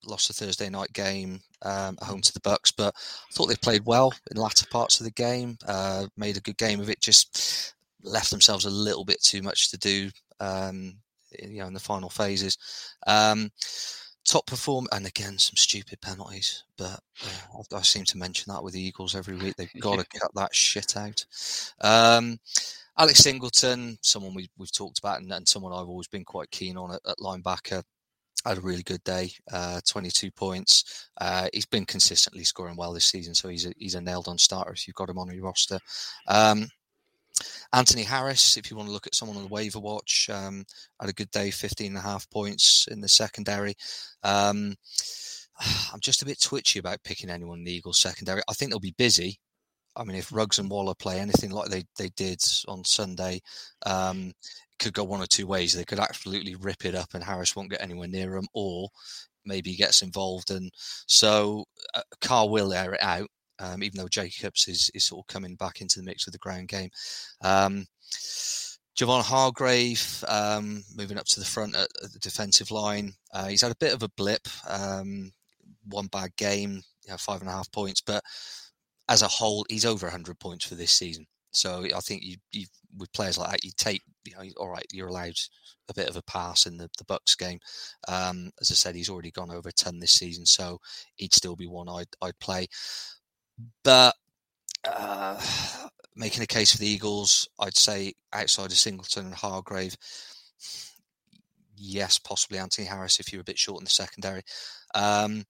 [0.05, 3.85] lost the Thursday night game um, home to the Bucks, but I thought they played
[3.85, 5.59] well in the latter parts of the game.
[5.67, 7.01] Uh, made a good game of it.
[7.01, 10.11] Just left themselves a little bit too much to do.
[10.41, 10.97] Um,
[11.39, 12.59] you know, in the final phases.
[13.07, 13.51] Um,
[14.25, 18.63] top perform and again some stupid penalties but uh, I, I, seem to mention that
[18.63, 19.57] with the eagles every week.
[19.57, 21.25] They've got to cut that shit out.
[21.81, 22.39] Um,
[22.99, 26.77] alex singleton someone we, have talked about and, and, someone i've always been quite keen
[26.77, 27.83] on at, at linebacker
[28.45, 31.09] had a really good day uh, 22 points.
[31.21, 34.39] Uh, he's been consistently scoring well this season so he's a, he's a nailed on
[34.39, 35.79] starter if you've got him on your roster.
[36.27, 36.69] Um,
[37.73, 40.65] Anthony Harris, if you want to look at someone on the waiver watch, um,
[41.01, 43.75] had a good day, 15 and a half points in the secondary.
[44.23, 44.75] Um,
[45.93, 48.43] I'm just a bit twitchy about picking anyone in the Eagles secondary.
[48.49, 49.39] I think they'll be busy.
[49.97, 53.41] I mean, if Ruggs and Waller play anything like they, they did on Sunday,
[53.85, 54.33] um,
[54.79, 55.75] could go one or two ways.
[55.75, 58.89] They could absolutely rip it up and Harris won't get anywhere near them, or
[59.45, 60.51] maybe he gets involved.
[60.51, 60.71] And
[61.07, 61.65] so
[61.95, 63.29] uh, Carr will air it out
[63.61, 66.39] um, even though Jacobs is, is sort of coming back into the mix with the
[66.39, 66.91] ground game.
[67.43, 67.87] Um,
[68.97, 73.13] Javon Hargrave um, moving up to the front at, at the defensive line.
[73.33, 75.33] Uh, he's had a bit of a blip, um,
[75.89, 78.23] one bad game, you know, five and a half points, but
[79.09, 81.27] as a whole, he's over 100 points for this season.
[81.53, 84.87] So I think you, you with players like that, you take, you know, all right,
[84.93, 85.35] you're allowed
[85.89, 87.59] a bit of a pass in the, the Bucks game.
[88.09, 90.79] Um, as I said, he's already gone over 10 this season, so
[91.17, 92.67] he'd still be one I'd, I'd play.
[93.85, 94.15] But
[94.87, 95.41] uh,
[96.15, 99.97] making a case for the Eagles, I'd say outside of Singleton and Hargrave,
[101.77, 104.43] yes, possibly Anthony Harris if you're a bit short in the secondary.
[104.95, 105.45] Um,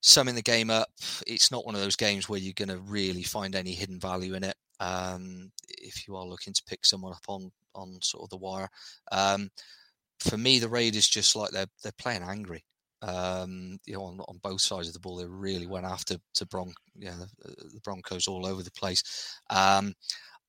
[0.00, 0.90] summing the game up,
[1.26, 4.34] it's not one of those games where you're going to really find any hidden value
[4.34, 4.56] in it.
[4.80, 8.68] Um, if you are looking to pick someone up on on sort of the wire,
[9.12, 9.50] um,
[10.18, 12.64] for me, the Raiders just like they're they're playing angry
[13.02, 15.16] um, you know, on, on both sides of the ball.
[15.16, 19.02] They really went after to Bron, yeah, the, the Broncos all over the place.
[19.50, 19.94] Um,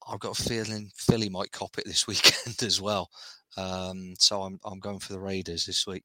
[0.08, 3.10] I've got a feeling Philly might cop it this weekend as well.
[3.58, 6.04] Um, so I'm I'm going for the Raiders this week.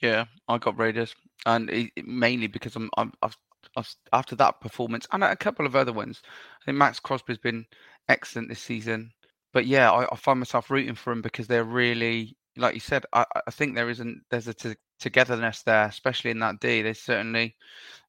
[0.00, 1.14] Yeah, I got Raiders,
[1.46, 3.36] and it, mainly because I'm, I'm I've,
[3.76, 6.20] I've, after that performance and a couple of other ones.
[6.60, 7.66] I think Maxx Crosby's been
[8.08, 9.12] excellent this season,
[9.52, 13.04] but yeah, I, I find myself rooting for him because they're really, like you said,
[13.12, 16.82] I, I think there isn't there's a t- togetherness there, especially in that D.
[16.82, 17.56] They certainly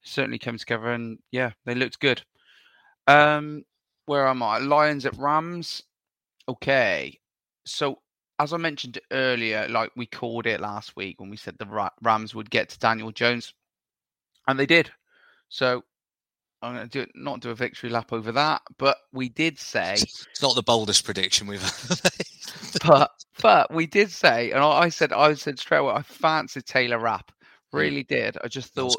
[0.03, 2.21] certainly came together, and yeah, they looked good.
[3.07, 3.63] Um,
[4.05, 4.59] where am I?
[4.59, 5.83] Lions at Rams.
[6.47, 7.19] Okay,
[7.65, 7.99] so
[8.39, 12.35] as I mentioned earlier, like we called it last week when we said the Rams
[12.35, 13.53] would get to Daniel Jones,
[14.47, 14.91] and they did.
[15.49, 15.83] So
[16.63, 19.93] I'm going to do not do a victory lap over that, but we did say
[19.93, 22.81] it's not the boldest prediction we've ever made.
[22.85, 23.11] but
[23.41, 27.31] but we did say, and I said I said straight away, I fancied Taylor Rapp,
[27.71, 27.77] hmm.
[27.77, 28.37] really did.
[28.41, 28.95] I just thought.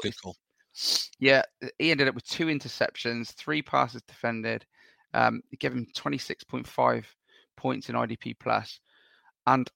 [1.19, 1.41] Yeah,
[1.79, 4.65] he ended up with two interceptions, three passes defended.
[5.13, 7.05] Um, he gave him 26.5
[7.55, 8.79] points in IDP plus,
[9.47, 9.71] and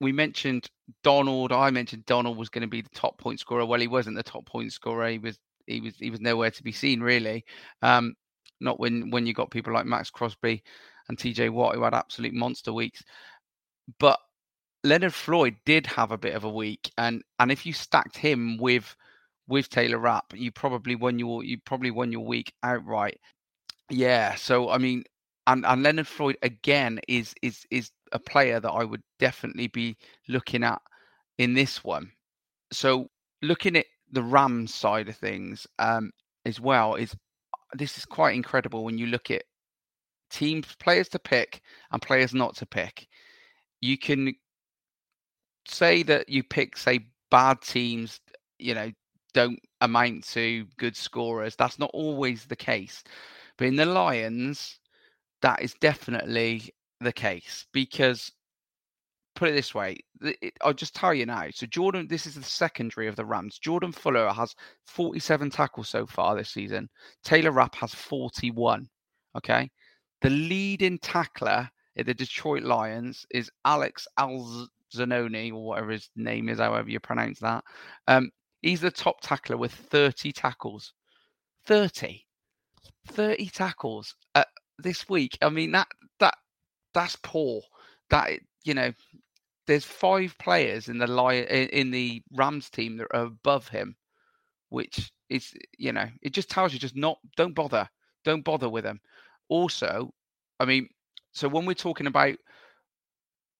[0.00, 0.70] we mentioned
[1.02, 1.50] Donald.
[1.50, 3.66] I mentioned Donald was going to be the top point scorer.
[3.66, 5.08] Well, he wasn't the top point scorer.
[5.08, 5.38] He was
[5.68, 7.44] he was he was nowhere to be seen really.
[7.82, 8.14] Um,
[8.60, 10.62] not when when you got people like Maxx Crosby
[11.08, 13.02] and TJ Watt who had absolute monster weeks.
[13.98, 14.18] But
[14.84, 18.58] Leonard Floyd did have a bit of a week, and and if you stacked him
[18.58, 18.94] with
[19.46, 23.18] with Taylor Rapp, you probably won your you probably won your week outright.
[23.90, 25.04] Yeah, so I mean,
[25.46, 29.96] and and Leonard Floyd again is is is a player that I would definitely be
[30.28, 30.80] looking at
[31.38, 32.10] in this one.
[32.72, 33.08] So
[33.42, 36.10] looking at the Rams side of things um,
[36.44, 37.14] as well is
[37.74, 39.42] this is quite incredible when you look at
[40.30, 41.60] teams, players to pick
[41.92, 43.06] and players not to pick.
[43.80, 44.34] You can
[45.66, 48.20] say that you pick, say, bad teams,
[48.58, 48.90] you know,
[49.34, 51.54] don't amount to good scorers.
[51.56, 53.04] That's not always the case.
[53.56, 54.80] But in the Lions,
[55.42, 58.32] that is definitely the case because
[59.38, 59.96] put it this way.
[60.20, 61.46] It, I'll just tell you now.
[61.52, 63.58] So Jordan, this is the secondary of the Rams.
[63.58, 64.54] Jordan Fuller has
[64.86, 66.88] 47 tackles so far this season.
[67.22, 68.88] Taylor Rapp has 41.
[69.36, 69.70] Okay.
[70.22, 76.58] The leading tackler at the Detroit Lions is Alex Anzalone, or whatever his name is,
[76.58, 77.62] however you pronounce that.
[78.08, 78.32] Um,
[78.62, 80.92] he's the top tackler with 30 tackles.
[81.66, 82.24] 30.
[83.06, 84.44] 30 tackles uh,
[84.78, 85.38] this week.
[85.40, 85.86] I mean that
[86.18, 86.34] that
[86.92, 87.62] that's poor.
[88.10, 88.30] That
[88.64, 88.92] you know
[89.68, 93.96] there's five players in the Lion in the Rams team that are above him,
[94.70, 97.88] which is you know it just tells you just not don't bother,
[98.24, 98.98] don't bother with him.
[99.48, 100.10] Also,
[100.58, 100.88] I mean,
[101.32, 102.36] so when we're talking about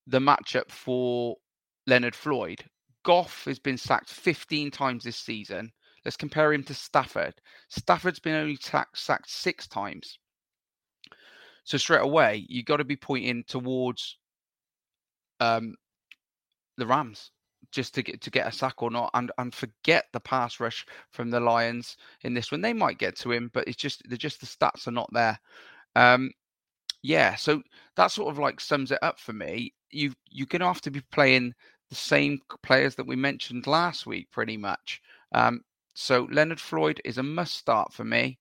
[0.07, 1.35] the matchup for
[1.85, 2.65] Leonard Floyd,
[3.03, 5.71] Goff has been sacked 15 times this season.
[6.03, 7.35] Let's compare him to Stafford.
[7.69, 10.17] Stafford's been only sacked, sacked six times.
[11.65, 14.17] So straight away, you got to be pointing towards
[15.39, 15.75] um,
[16.79, 17.31] the Rams
[17.71, 20.85] just to get to get a sack or not, and and forget the pass rush
[21.11, 22.61] from the Lions in this one.
[22.61, 25.39] They might get to him, but it's just they're just the stats are not there.
[25.95, 26.31] Um,
[27.03, 27.61] yeah, so
[27.95, 29.73] that sort of like sums it up for me.
[29.91, 31.53] You you're gonna have to be playing
[31.89, 35.01] the same players that we mentioned last week, pretty much.
[35.33, 35.61] Um,
[35.93, 38.39] so Leonard Floyd is a must start for me,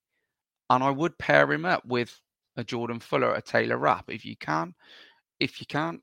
[0.70, 2.20] and I would pair him up with
[2.56, 4.74] a Jordan Fuller, a Taylor Rapp if you can.
[5.40, 6.02] If you can't,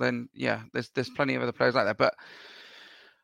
[0.00, 1.98] then yeah, there's there's plenty of other players like that.
[1.98, 2.14] But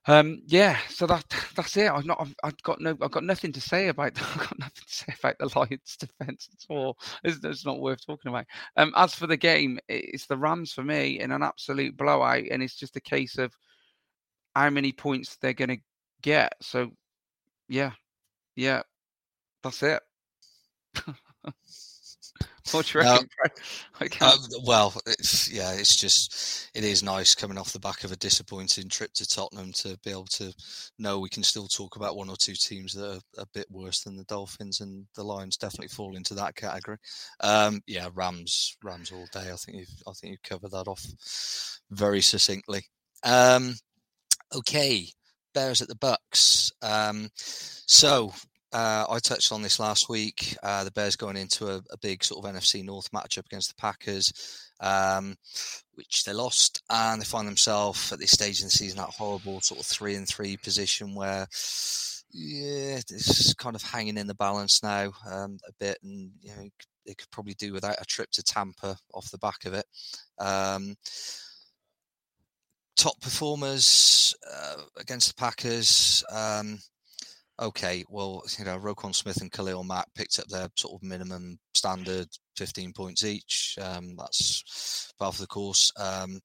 [0.09, 1.25] um, yeah, so that
[1.57, 1.91] that's it.
[1.91, 4.13] I've not, I've, I've, got no, I've got nothing to say about.
[4.23, 6.97] I've got nothing to say about the Lions' defense at all.
[7.25, 8.47] It's, it's not worth talking about.
[8.77, 12.63] Um, as for the game, it's the Rams for me in an absolute blowout, and
[12.63, 13.53] it's just a case of
[14.55, 15.83] how many points they're going to
[16.23, 16.55] get.
[16.63, 16.93] So,
[17.69, 17.91] yeah,
[18.55, 18.83] yeah,
[19.63, 20.03] that's it.
[22.73, 23.29] What do you reckon?
[24.21, 28.17] Uh, well, it's yeah, it's just it is nice coming off the back of a
[28.17, 30.53] disappointing trip to Tottenham to be able to
[30.99, 34.03] know we can still talk about one or two teams that are a bit worse
[34.03, 35.57] than the Dolphins and the Lions.
[35.57, 36.99] Definitely fall into that category.
[37.41, 39.51] Um, yeah, Rams, Rams all day.
[39.53, 41.05] I think you've I think you've covered that off
[41.91, 42.85] very succinctly.
[43.23, 43.75] Um,
[44.55, 45.07] okay,
[45.55, 46.73] Bears at the Bucks.
[46.83, 48.33] Um, so
[48.77, 50.55] uh, I touched on this last week.
[50.63, 53.81] Uh, the Bears going into a, a, big sort of NFC North matchup against the
[53.81, 55.35] Packers, um,
[55.95, 59.63] which they lost, and they find themselves at this stage in the season that horrible
[59.63, 61.47] sort of three and three position where,
[62.33, 66.69] yeah, it's kind of hanging in the balance now um, a bit, and you know
[67.07, 69.87] they could probably do without a trip to Tampa off the back of it.
[70.39, 70.97] Um,
[72.95, 76.23] top performers uh, against the Packers.
[76.31, 76.79] Um,
[77.61, 81.59] okay, well, you know, Roquan Smith and Khalil Mack picked up their sort of minimum
[81.75, 83.77] standard 15 points each.
[83.81, 85.91] Um, that's part of the course.
[85.99, 86.41] Um,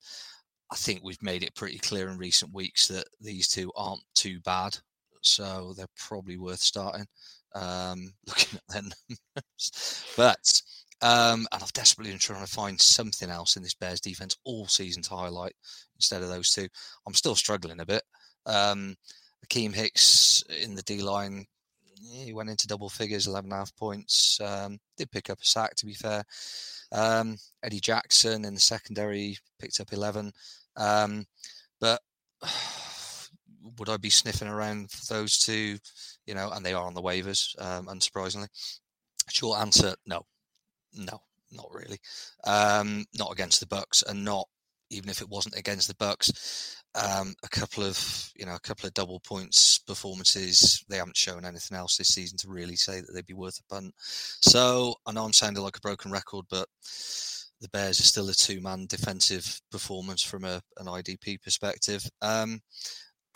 [0.70, 4.40] I think we've made it pretty clear in recent weeks that these two aren't too
[4.40, 4.78] bad.
[5.20, 7.06] So they're probably worth starting,
[7.54, 10.04] um, looking at numbers.
[10.16, 10.62] But,
[11.02, 14.66] um, and I've desperately been trying to find something else in this Bears defense all
[14.66, 15.54] season to highlight
[15.96, 16.68] instead of those two.
[17.06, 18.02] I'm still struggling a bit.
[18.46, 18.96] Um,
[19.46, 21.46] Akiem Hicks in the D line,
[22.10, 24.40] he went into double figures, 11 and a half points.
[24.40, 26.24] Um, did pick up a sack, to be fair.
[26.90, 30.32] Um, Eddie Jackson in the secondary picked up 11.
[30.76, 31.26] Um,
[31.80, 32.00] but
[33.78, 35.78] would I be sniffing around for those two?
[36.26, 38.48] You know, and they are on the waivers, um, unsurprisingly.
[39.28, 40.22] Short answer: no,
[40.94, 41.20] no,
[41.50, 41.98] not really.
[42.44, 44.48] Um, not against the Bucks, and not
[44.90, 48.86] even if it wasn't against the Bucks um, a couple of you know a couple
[48.86, 50.84] of double points performances.
[50.88, 53.74] They haven't shown anything else this season to really say that they'd be worth a
[53.74, 53.94] punt.
[53.96, 56.68] So I know I'm sounding like a broken record, but
[57.60, 62.04] the Bears are still a two-man defensive performance from a, an IDP perspective.
[62.20, 62.60] Um,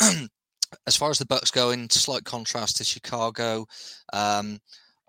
[0.86, 3.66] as far as the Bucks go, in slight contrast to Chicago,
[4.12, 4.58] um,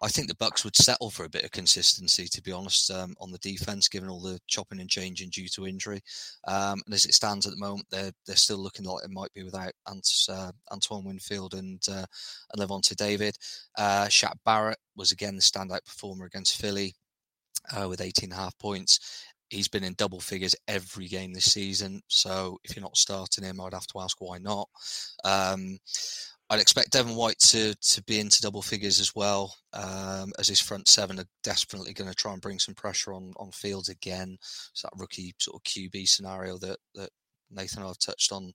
[0.02, 3.16] I think the Bucks would settle for a bit of consistency, to be honest, um,
[3.20, 6.02] on the defense, given all the chopping and changing due to injury.
[6.48, 9.34] Um, and as it stands at the moment, they're they're still looking like it might
[9.34, 12.06] be without Ant, uh, Antoine Winfield and uh,
[12.54, 13.36] and Lavonte David.
[13.78, 16.94] Uh, Shaq Barrett was again the standout performer against Philly
[17.76, 19.24] uh, with 18 and a half points.
[19.50, 22.02] He's been in double figures every game this season.
[22.08, 24.68] So if you're not starting him, I'd have to ask why not.
[25.24, 25.80] Um,
[26.50, 30.62] I'd expect Devin White to to be into double figures as well, um, as his
[30.62, 34.38] front seven are desperately going to try and bring some pressure on on Fields again.
[34.40, 37.10] It's that rookie sort of QB scenario that that
[37.52, 38.54] Nathan and I've touched on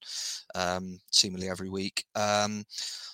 [0.55, 2.05] um, seemingly every week.
[2.15, 2.65] Um,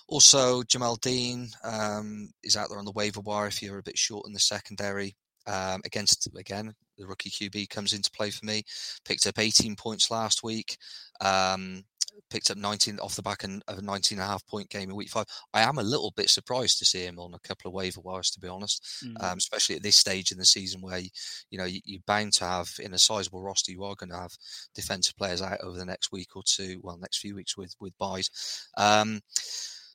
[0.07, 3.97] also, Jamel Dean um, is out there on the waiver wire if you're a bit
[3.97, 5.15] short in the secondary.
[5.47, 8.63] Um, against again, the rookie QB comes into play for me.
[9.05, 10.77] Picked up 18 points last week.
[11.21, 11.85] Um,
[12.29, 14.95] picked up 19 off the back of a 19 and a half point game in
[14.95, 15.25] week five.
[15.53, 18.31] I am a little bit surprised to see him on a couple of waiver wires,
[18.31, 19.21] to be honest, mm.
[19.23, 22.45] um, especially at this stage in the season where you, know you, are bound to
[22.45, 23.71] have in a sizable roster.
[23.71, 24.31] You are going to have
[24.75, 27.97] defensive players out over the next week or two, well, next few weeks with with
[27.97, 28.29] buys.
[28.77, 29.21] Um,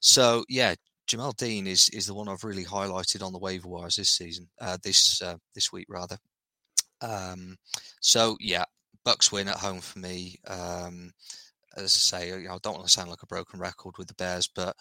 [0.00, 0.74] so yeah,
[1.08, 4.48] Jamel Dean is is the one I've really highlighted on the waiver wires this season,
[4.60, 6.18] uh, this uh, this week rather.
[7.00, 7.56] Um,
[8.00, 8.64] so yeah,
[9.04, 10.38] Bucks win at home for me.
[10.46, 11.12] Um,
[11.76, 14.08] as I say, you know, I don't want to sound like a broken record with
[14.08, 14.76] the Bears, but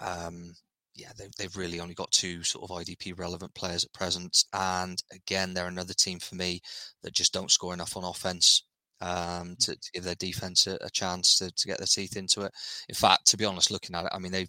[0.00, 0.54] um,
[0.94, 4.44] yeah, they've, they've really only got two sort of IDP relevant players at present.
[4.52, 6.60] And again, they're another team for me
[7.02, 8.64] that just don't score enough on offense
[9.00, 12.42] um, to, to, give their defense a, a chance to, to, get their teeth into
[12.42, 12.52] it.
[12.88, 14.48] In fact, to be honest, looking at it, I mean they've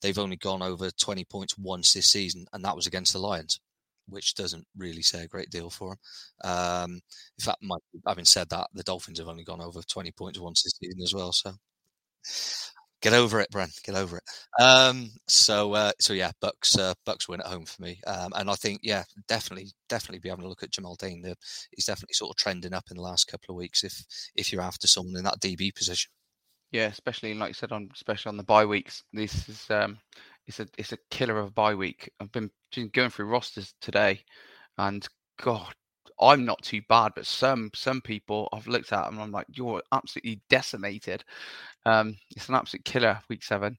[0.00, 3.58] they've only gone over 20 points once this season, and that was against the Lions,
[4.08, 5.90] which doesn't really say a great deal for
[6.44, 6.50] them.
[6.50, 6.92] Um,
[7.38, 10.62] in fact, my, having said that, the Dolphins have only gone over 20 points once
[10.62, 11.32] this season as well.
[11.32, 11.52] So
[13.00, 13.70] Get over it, Bren.
[13.84, 14.24] Get over it.
[14.60, 18.50] Um, so, uh, so yeah, Bucks, uh, Bucks win at home for me, um, and
[18.50, 21.22] I think, yeah, definitely, definitely be having a look at Jamel Dean.
[21.22, 21.36] The,
[21.70, 23.84] he's definitely sort of trending up in the last couple of weeks.
[23.84, 24.04] If
[24.34, 26.10] if you're after someone in that DB position,
[26.72, 29.04] yeah, especially like you said on, especially on the bye weeks.
[29.12, 29.98] This is um,
[30.48, 32.10] it's a it's a killer of a bye week.
[32.20, 32.50] I've been
[32.94, 34.22] going through rosters today,
[34.78, 35.06] and
[35.42, 35.74] God,
[36.20, 39.82] I'm not too bad, but some some people I've looked at and I'm like, you're
[39.92, 41.24] absolutely decimated.
[41.86, 43.78] Um, it's an absolute killer, week seven.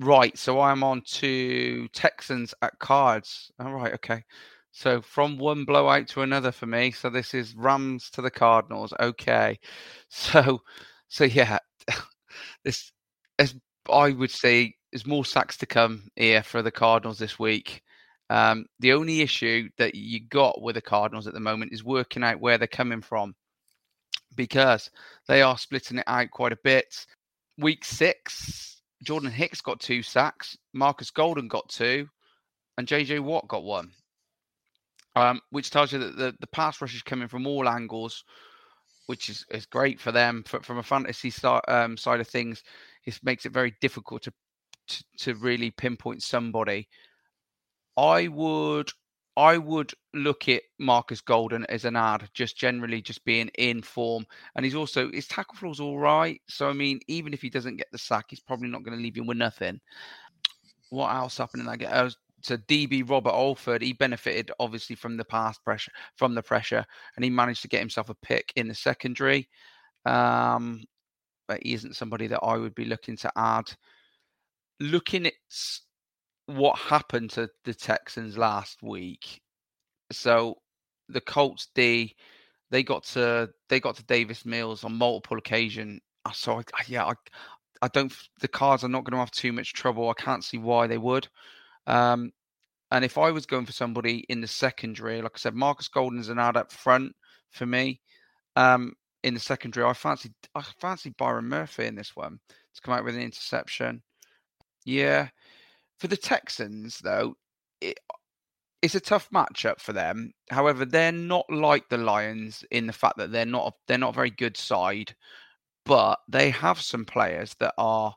[0.00, 3.50] Right, so I'm on to Texans at cards.
[3.60, 4.24] All right, okay.
[4.72, 6.90] So from one blowout to another for me.
[6.90, 8.92] So this is Rams to the Cardinals.
[9.00, 9.58] Okay.
[10.14, 10.60] So
[11.08, 11.58] so yeah,
[12.64, 12.92] this
[13.38, 13.54] as
[13.90, 17.82] I would say there's more sacks to come here for the Cardinals this week.
[18.30, 22.22] Um, the only issue that you got with the Cardinals at the moment is working
[22.22, 23.34] out where they're coming from
[24.36, 24.90] because
[25.28, 27.06] they are splitting it out quite a bit.
[27.58, 32.08] Week six, Jordan Hicks got two sacks, Markus Golden got two,
[32.78, 33.90] and JJ Watt got one.
[35.14, 38.24] Um, which tells you that the, the pass rush is coming from all angles,
[39.06, 40.42] which is, is great for them.
[40.46, 42.62] For, from a fantasy start, um, side of things,
[43.04, 44.32] it makes it very difficult to,
[45.18, 46.88] to, really pinpoint somebody.
[47.96, 48.90] I would
[49.36, 54.26] I would look at Markus Golden as an ad, just generally just being in form.
[54.54, 56.40] And he's also his tackle floor's all right.
[56.48, 59.02] So I mean, even if he doesn't get the sack, he's probably not going to
[59.02, 59.80] leave you with nothing.
[60.90, 61.88] What else happened in that game?
[61.90, 62.10] Uh,
[62.42, 66.84] so DB Robert Alford, he benefited obviously from the pass pressure, from the pressure,
[67.16, 69.48] and he managed to get himself a pick in the secondary.
[70.04, 70.82] Um,
[71.48, 73.72] but he isn't somebody that I would be looking to add.
[74.82, 75.32] Looking at
[76.46, 79.40] what happened to the Texans last week.
[80.10, 80.56] So
[81.08, 82.16] the Colts D,
[82.70, 86.00] they got to they got to Davis Mills on multiple occasion.
[86.32, 87.12] So I, yeah, I,
[87.80, 88.12] I don't.
[88.40, 90.10] The cards are not going to have too much trouble.
[90.10, 91.28] I can't see why they would.
[91.86, 92.32] Um,
[92.90, 96.18] and if I was going for somebody in the secondary, like I said, Markus Golden
[96.18, 97.12] is an ad up front
[97.50, 98.00] for me.
[98.56, 102.40] Um, in the secondary, I fancy I fancy Byron Murphy in this one
[102.74, 104.02] to come out with an interception.
[104.84, 105.28] Yeah,
[105.98, 107.36] for the Texans, though,
[107.80, 107.98] it,
[108.82, 110.32] it's a tough matchup for them.
[110.50, 114.16] However, they're not like the Lions in the fact that they're not they're not a
[114.16, 115.14] very good side,
[115.84, 118.14] but they have some players that are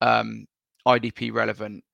[0.00, 0.46] um,
[0.86, 1.84] IDP relevant.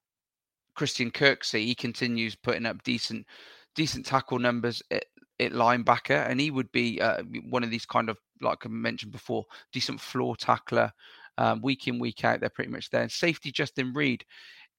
[0.75, 3.27] Christian Kirksey, he continues putting up decent
[3.75, 5.05] decent tackle numbers at,
[5.41, 9.13] at linebacker, and he would be uh, one of these kind of like I mentioned
[9.13, 10.93] before, decent floor tackler.
[11.39, 13.03] Um, week in, week out, they're pretty much there.
[13.03, 14.25] And safety Justin Reid.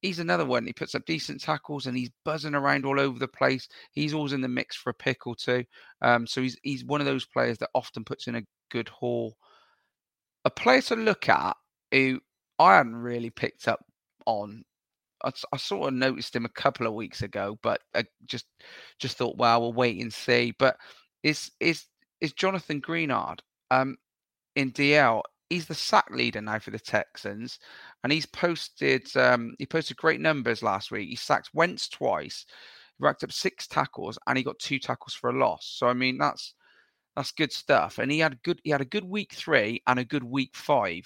[0.02, 0.66] he's another one.
[0.66, 3.68] He puts up decent tackles and he's buzzing around all over the place.
[3.94, 5.64] He's always in the mix for a pick or two.
[6.02, 9.38] Um, so he's he's one of those players that often puts in a good haul.
[10.46, 11.56] A player to look at
[11.92, 12.20] who
[12.60, 13.86] I hadn't really picked up
[14.26, 14.64] on.
[15.24, 18.46] I, I sort of noticed him a couple of weeks ago, but I just
[19.00, 20.54] just thought, well, we'll wait and see.
[20.58, 20.78] But
[21.24, 21.86] is is
[22.22, 23.40] is Jonathan Greenard
[23.72, 23.98] um,
[24.56, 25.24] in DL?
[25.50, 27.60] He's the sack leader now for the Texans,
[28.04, 31.10] and he's posted um, he posted great numbers last week.
[31.10, 32.46] He sacked Wentz twice,
[33.00, 35.66] racked up six tackles, and he got two tackles for a loss.
[35.78, 36.54] So I mean that's
[37.16, 37.98] that's good stuff.
[37.98, 41.06] And he had good he had a good week three and a good week five.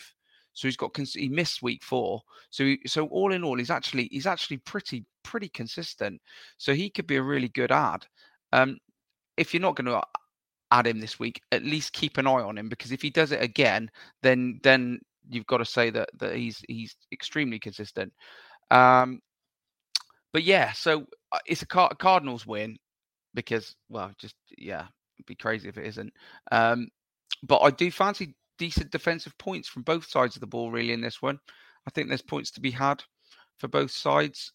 [0.54, 2.22] So he's got he missed week four.
[2.52, 6.22] So he, so all in all, he's actually he's actually pretty pretty consistent.
[6.58, 8.06] So he could be a really good ad.
[8.52, 8.78] Um,
[9.38, 10.02] if you're not going to
[10.74, 13.32] add him this week, at least keep an eye on him because if he does
[13.32, 13.90] it again,
[14.24, 15.00] then then
[15.30, 18.12] you've got to say that that he's he's extremely consistent.
[18.72, 19.20] Um,
[20.34, 22.78] but yeah, so uh, it's a Car- Cardinals win
[23.36, 24.88] because well, just yeah,
[25.28, 26.12] be crazy if it isn't.
[26.52, 26.88] Um,
[27.44, 31.02] but I do fancy decent defensive points from both sides of the ball really in
[31.02, 31.40] this one.
[31.88, 33.04] I think there's points to be had
[33.60, 34.52] for both sides,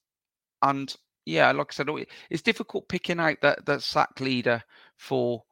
[0.63, 0.93] and
[1.27, 1.89] yeah, like I said,
[2.29, 4.65] it's difficult picking out that that sack leader
[4.97, 5.45] for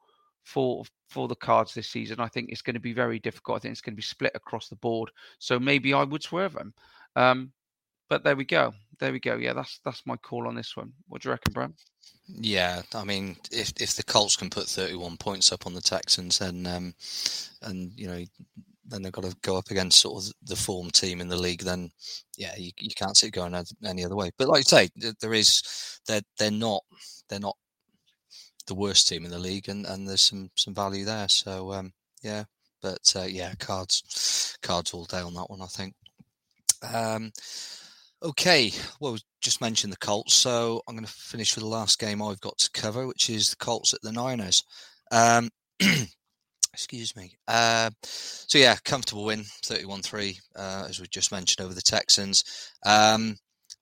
[0.47, 2.21] for for the cards this season.
[2.21, 3.57] I think it's going to be very difficult.
[3.57, 5.11] I think it's going to be split across the board.
[5.39, 6.73] So maybe I would swerve them.
[7.17, 7.53] Um,
[8.09, 8.73] but there we go.
[9.01, 9.37] there we go.
[9.37, 10.93] Yeah, that's that's my call on this one.
[11.09, 11.75] What do you reckon, Bram?
[12.29, 16.41] Yeah, I mean, if if the Colts can put 31 points up on the Texans,
[16.41, 16.95] and um,
[17.63, 18.25] and you know,
[18.87, 21.63] then they've got to go up against sort of the form team in the league.
[21.63, 21.91] Then,
[22.37, 24.31] yeah, you, you can't see it going any other way.
[24.39, 24.89] But like you say,
[25.21, 26.85] there is they're they're not
[27.29, 27.57] they're not
[28.67, 31.29] the worst team in the league, and and there's some some value there.
[31.29, 31.93] So um,
[32.23, 32.45] yeah,
[32.83, 35.95] but uh, yeah, cards cards all day on that one, I think.
[36.83, 37.33] Um,
[38.23, 42.23] okay, well, just mentioned the Colts, so I'm going to finish with the last game
[42.23, 44.65] I've got to cover, which is the Colts at the Niners.
[45.11, 45.49] Um,
[46.73, 47.37] excuse me.
[47.49, 52.73] Uh, so yeah, comfortable win, 31-3, uh, as we just mentioned over the Texans.
[52.85, 53.37] Um,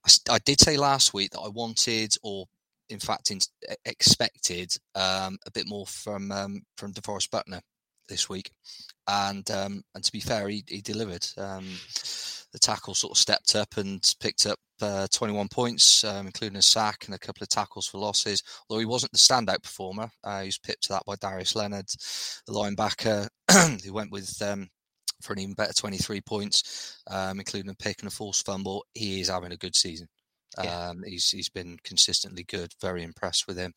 [0.06, 2.46] I, I, did say last week that I wanted, or
[2.88, 3.38] in fact, in,
[3.84, 7.60] expected um, a bit more from um, from DeForest Buckner
[8.08, 8.50] this week,
[9.08, 11.26] and um, and to be fair, he, he delivered.
[11.36, 11.66] Um,
[12.54, 16.62] the tackle sort of stepped up and picked up uh, 21 points, um, including a
[16.62, 18.44] sack and a couple of tackles for losses.
[18.68, 21.88] Although he wasn't the standout performer, uh, he was pipped to that by Darius Leonard,
[22.46, 23.28] the linebacker,
[23.84, 24.68] who went with um,
[25.20, 28.84] for an even better 23 points, um, including a pick and a forced fumble.
[28.94, 30.06] He is having a good season.
[30.62, 30.88] Yeah.
[30.88, 32.72] Um, he's he's been consistently good.
[32.80, 33.72] Very impressed with him.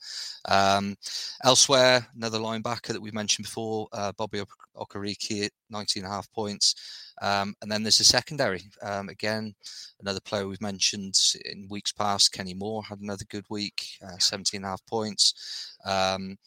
[0.47, 0.95] Um,
[1.43, 4.41] elsewhere, another linebacker that we mentioned before, uh, Bobby
[4.75, 6.75] Okereke at 19 and a half points.
[7.21, 8.63] Um, and then there's the secondary.
[8.81, 9.55] Um, again,
[10.01, 11.15] another player we've mentioned
[11.45, 15.75] in weeks past, Kenny Moore had another good week, uh, 17 and a half points.
[15.85, 16.37] Um,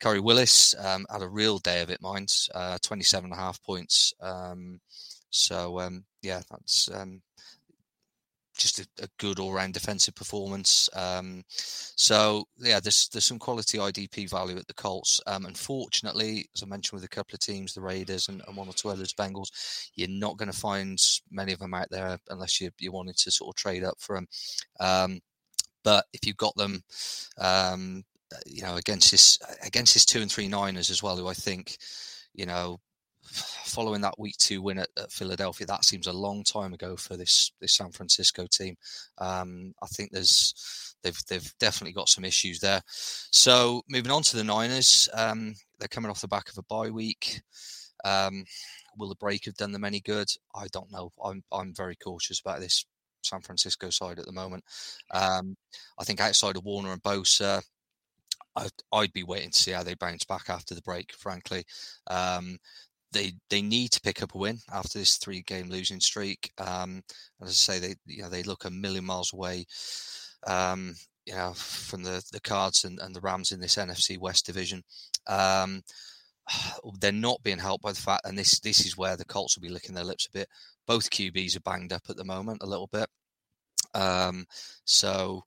[0.00, 3.62] Khari Willis um, had a real day of it, mind, uh, 27 and a half
[3.62, 4.12] points.
[5.30, 6.88] so yeah, that's
[8.60, 10.88] just a, a good all-round defensive performance.
[10.94, 15.20] Um, so yeah, there's there's some quality IDP value at the Colts.
[15.26, 18.68] Um, unfortunately, as I mentioned with a couple of teams, the Raiders and, and one
[18.68, 20.98] or two others, Bengals, you're not going to find
[21.30, 24.16] many of them out there unless you you wanted to sort of trade up for
[24.16, 24.26] them.
[24.78, 25.20] Um,
[25.82, 26.82] but if you've got them,
[27.38, 28.04] um,
[28.46, 31.78] you know, against this against this two and three Niners as well, who I think,
[32.34, 32.78] you know,
[33.30, 37.16] following that week two win at, at, Philadelphia, that seems a long time ago for
[37.16, 38.76] this this San Francisco team.
[39.18, 42.82] Um, I think there's they've they've definitely got some issues there.
[42.86, 46.90] So moving on to the Niners, um, they're coming off the back of a bye
[46.90, 47.40] week.
[48.04, 48.44] Um,
[48.96, 50.28] will the break have done them any good?
[50.54, 51.12] I don't know.
[51.22, 52.84] I'm I'm very cautious about this
[53.22, 54.64] San Francisco side at the moment.
[55.12, 55.56] Um,
[55.98, 57.62] I think outside of Warner and Bosa,
[58.56, 61.12] I'd, I'd, be waiting to see how they bounce back after the break.
[61.12, 61.64] Frankly,
[62.08, 62.58] um,
[63.12, 66.52] they they need to pick up a win after this three game losing streak.
[66.58, 67.02] Um,
[67.42, 69.66] as I say, they you know they look a million miles away.
[70.46, 70.94] Um,
[71.26, 74.82] you know, from the the Cards and, and the Rams in this NFC West division.
[75.26, 75.82] Um,
[77.00, 79.62] they're not being helped by the fact, and this this is where the Colts will
[79.62, 80.48] be licking their lips a bit.
[80.86, 83.08] Both QBs are banged up at the moment a little bit.
[83.94, 84.46] Um,
[84.84, 85.44] so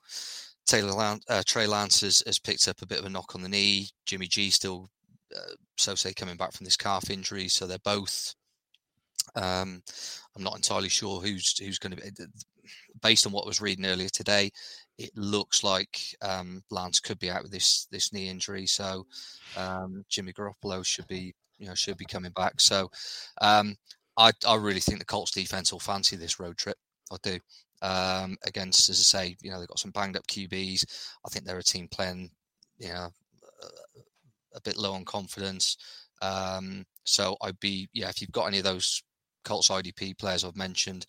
[0.66, 3.42] Taylor Lance, uh, Trey Lance has, has, picked up a bit of a knock on
[3.42, 3.88] the knee.
[4.06, 4.90] Jimmy G still
[5.36, 8.36] uh, Sose coming back from this calf injury, so they're both.
[9.36, 9.82] Um,
[10.36, 12.10] I'm not entirely sure who's who's going to be.
[13.02, 14.52] Based on what I was reading earlier today,
[14.98, 19.06] it looks like um, Lance could be out with this this knee injury, so
[19.58, 22.60] um, Jimmy Garoppolo should be you know should be coming back.
[22.60, 22.90] So
[23.42, 23.76] um,
[24.18, 26.78] I I really think the Colts defense will fancy this road trip.
[27.12, 27.40] I do.
[27.82, 30.86] Um, against, as I say, you know they've got some banged up QBs.
[31.26, 32.32] I think they're a team playing,
[32.78, 33.10] you know,
[34.56, 35.78] a bit low on confidence.
[36.22, 39.02] Um, so I'd be, yeah, if you've got any of those
[39.44, 41.06] Colts IDP players I've mentioned,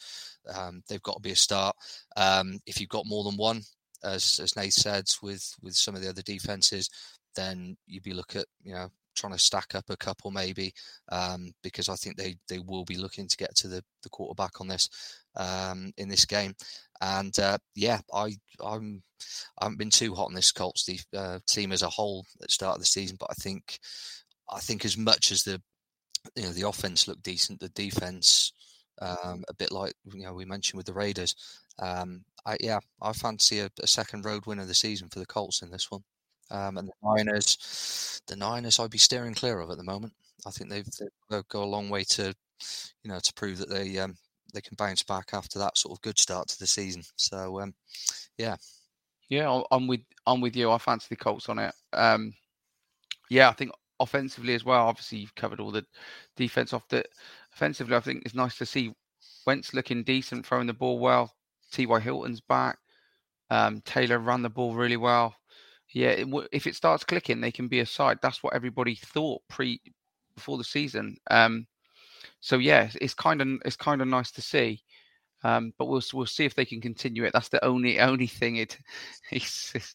[0.52, 1.76] um, they've got to be a start.
[2.16, 3.62] Um, if you've got more than one,
[4.02, 6.90] as as Nate said, with with some of the other defenses,
[7.36, 10.72] then you'd be look at you know trying to stack up a couple maybe
[11.10, 14.60] um, because I think they they will be looking to get to the the quarterback
[14.60, 14.88] on this
[15.36, 16.54] um, in this game.
[17.00, 19.02] And uh, yeah, I I'm
[19.58, 22.48] I haven't been too hot on this Colts the, uh, team as a whole at
[22.48, 23.78] the start of the season, but I think
[24.50, 25.60] I think as much as the
[26.36, 28.52] you know the offense looked decent, the defense
[29.00, 31.34] um, a bit like you know we mentioned with the Raiders.
[31.78, 35.26] Um, I, yeah, I fancy a, a, second road win of the season for the
[35.26, 36.04] Colts in this one.
[36.50, 40.12] Um, and the Niners, the Niners, I'd be steering clear of at the moment.
[40.46, 40.86] I think they've,
[41.30, 42.34] they've go a long way to,
[43.02, 44.16] you know, to prove that they um,
[44.52, 47.02] they can bounce back after that sort of good start to the season.
[47.16, 47.74] So, um,
[48.38, 48.56] yeah,
[49.28, 50.70] yeah, I'm with I'm with you.
[50.70, 51.74] I fancy the Colts on it.
[51.92, 52.34] Um,
[53.30, 54.86] yeah, I think offensively as well.
[54.86, 55.84] Obviously, you've covered all the
[56.36, 57.04] defense off the
[57.52, 57.96] offensively.
[57.96, 58.94] I think it's nice to see
[59.46, 61.32] Wentz looking decent, throwing the ball well.
[61.72, 62.00] T.Y.
[62.00, 62.78] Hilton's back.
[63.50, 65.34] Um, Taylor ran the ball really well.
[65.94, 68.18] Yeah, if it starts clicking, they can be a side.
[68.20, 69.80] That's what everybody thought pre
[70.34, 71.16] before the season.
[71.30, 71.66] Um,
[72.40, 74.82] so yeah, it's kind of it's kind of nice to see.
[75.44, 77.32] Um, but we'll we'll see if they can continue it.
[77.32, 78.56] That's the only only thing.
[78.56, 78.76] It
[79.30, 79.94] it's, it's,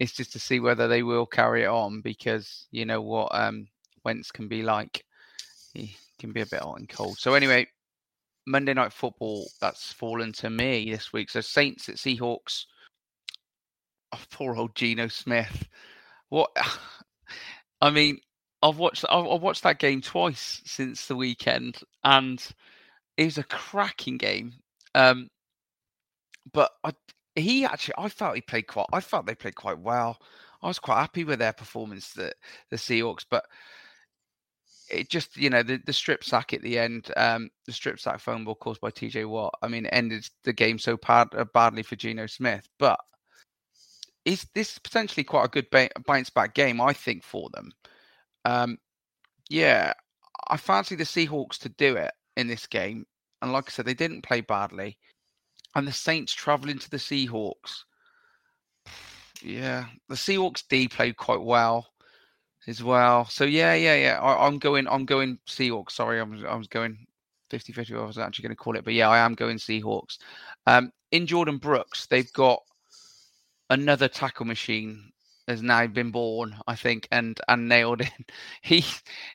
[0.00, 3.68] it's just to see whether they will carry it on because you know what um,
[4.04, 5.04] Wentz can be like.
[5.74, 7.18] He can be a bit hot and cold.
[7.18, 7.68] So anyway,
[8.46, 11.30] Monday Night Football that's fallen to me this week.
[11.30, 12.64] So Saints at Seahawks.
[14.12, 15.68] Oh, poor old Geno Smith.
[16.28, 16.50] What?
[17.80, 18.18] I mean,
[18.62, 22.44] I've watched I've watched that game twice since the weekend, and
[23.16, 24.54] it was a cracking game.
[24.94, 25.28] Um,
[26.52, 26.92] but I,
[27.34, 28.86] he actually, I felt he played quite.
[28.92, 30.18] I felt they played quite well.
[30.62, 32.32] I was quite happy with their performance, the
[32.70, 33.44] the Seahawks, but
[34.90, 38.20] it just you know the, the strip sack at the end, um, the strip sack
[38.20, 39.54] phone ball caused by TJ Watt.
[39.62, 42.98] I mean, ended the game so bad, badly for Geno Smith, but
[44.26, 45.68] is this potentially quite a good
[46.04, 46.80] bounce back game?
[46.80, 47.72] I think for them.
[48.44, 48.78] Um,
[49.48, 49.92] yeah,
[50.48, 53.06] I fancy the Seahawks to do it in this game,
[53.40, 54.98] and like I said, they didn't play badly,
[55.74, 57.84] and the Saints traveling to the Seahawks.
[59.42, 61.86] Yeah, the Seahawks D played quite well
[62.66, 63.26] as well.
[63.26, 64.20] So yeah, yeah, yeah.
[64.20, 64.88] I, am going.
[64.88, 65.92] I'm going Seahawks.
[65.92, 67.06] Sorry, I was I was going
[67.52, 67.96] 50-50.
[67.96, 70.18] I was actually going to call it, but yeah, I am going Seahawks.
[70.66, 72.60] Um, in Jordyn Brooks, they've got
[73.70, 75.12] another tackle machine
[75.48, 78.08] has now been born, I think, and and nailed in.
[78.62, 78.84] He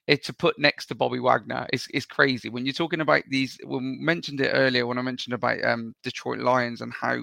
[0.08, 2.50] it to put next to Bobby Wagner is is crazy.
[2.50, 6.40] When you're talking about these, we mentioned it earlier when I mentioned about um, Detroit
[6.40, 7.22] Lions and how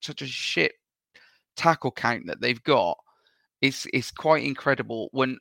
[0.00, 0.72] such a shit
[1.56, 2.96] tackle count that they've got.
[3.60, 5.08] It's it's quite incredible.
[5.12, 5.38] When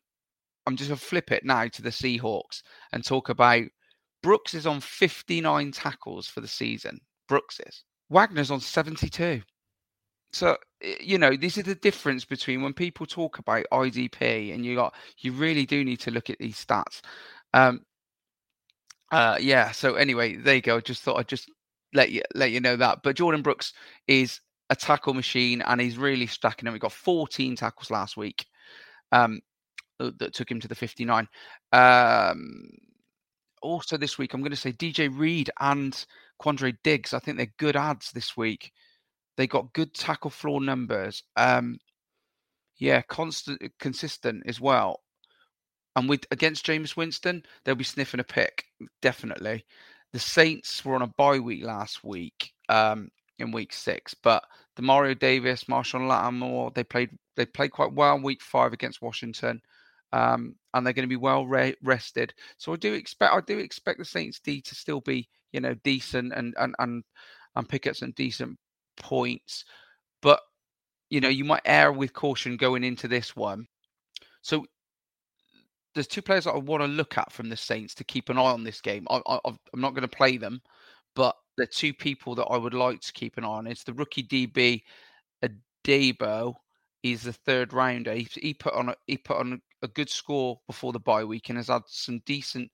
[0.66, 2.64] I'm just gonna flip it now to the Seahawks
[2.94, 3.64] and talk about
[4.24, 7.00] Brooks is on 59 tackles for the season.
[7.28, 7.84] Brooks is.
[8.10, 9.42] Wagner's on 72.
[10.32, 14.76] So you know, this is the difference between when people talk about IDP and you
[14.76, 17.02] got you really do need to look at these stats.
[17.54, 17.82] Um,
[19.12, 19.72] uh, yeah.
[19.72, 20.78] So anyway, there you go.
[20.78, 21.50] I just thought I'd just
[21.94, 23.00] let you let you know that.
[23.04, 23.74] But jordyn Brooks
[24.08, 26.74] is a tackle machine and he's really stacking them.
[26.74, 28.46] We got 14 tackles last week.
[29.12, 29.40] Um,
[30.00, 31.28] uh, that took him to the 59.
[31.72, 32.70] Um,
[33.62, 36.06] also this week, I'm going to say DJ Reed and
[36.42, 37.14] Quandre Diggs.
[37.14, 38.72] I think they're good ads this week.
[39.38, 41.24] They got good tackle floor numbers.
[41.36, 41.80] Um,
[42.78, 45.02] yeah, constant, consistent as well.
[45.96, 48.66] And with against Jameis Winston, they'll be sniffing a pick
[49.02, 49.66] definitely.
[50.14, 53.10] The Saints were on a bye week last week um,
[53.40, 54.44] in week six, but
[54.78, 59.62] Demario Davis, Marshon Lattimore, they played they played quite well week five against Washington,
[60.14, 62.34] um, and they're going to be well re- rested.
[62.58, 65.74] So I do expect I do expect the Saints D to still be you know
[65.84, 67.04] decent and and and
[67.56, 68.58] and pick up some decent
[68.98, 69.66] points,
[70.22, 70.40] but
[71.10, 73.68] you know you might err with caution going into this one.
[74.42, 74.66] So
[75.94, 78.38] there's two players that I want to look at from the Saints to keep an
[78.38, 79.08] eye on this game.
[79.10, 80.62] I, am not going to play them,
[81.16, 83.68] but the two people that I would like to keep an eye on.
[83.68, 84.84] It's the rookie DB
[85.44, 86.54] Adebo.
[87.02, 88.14] He's the third rounder.
[88.14, 91.50] He, he put on a, he put on a good score before the bye week
[91.50, 92.72] and has had some decent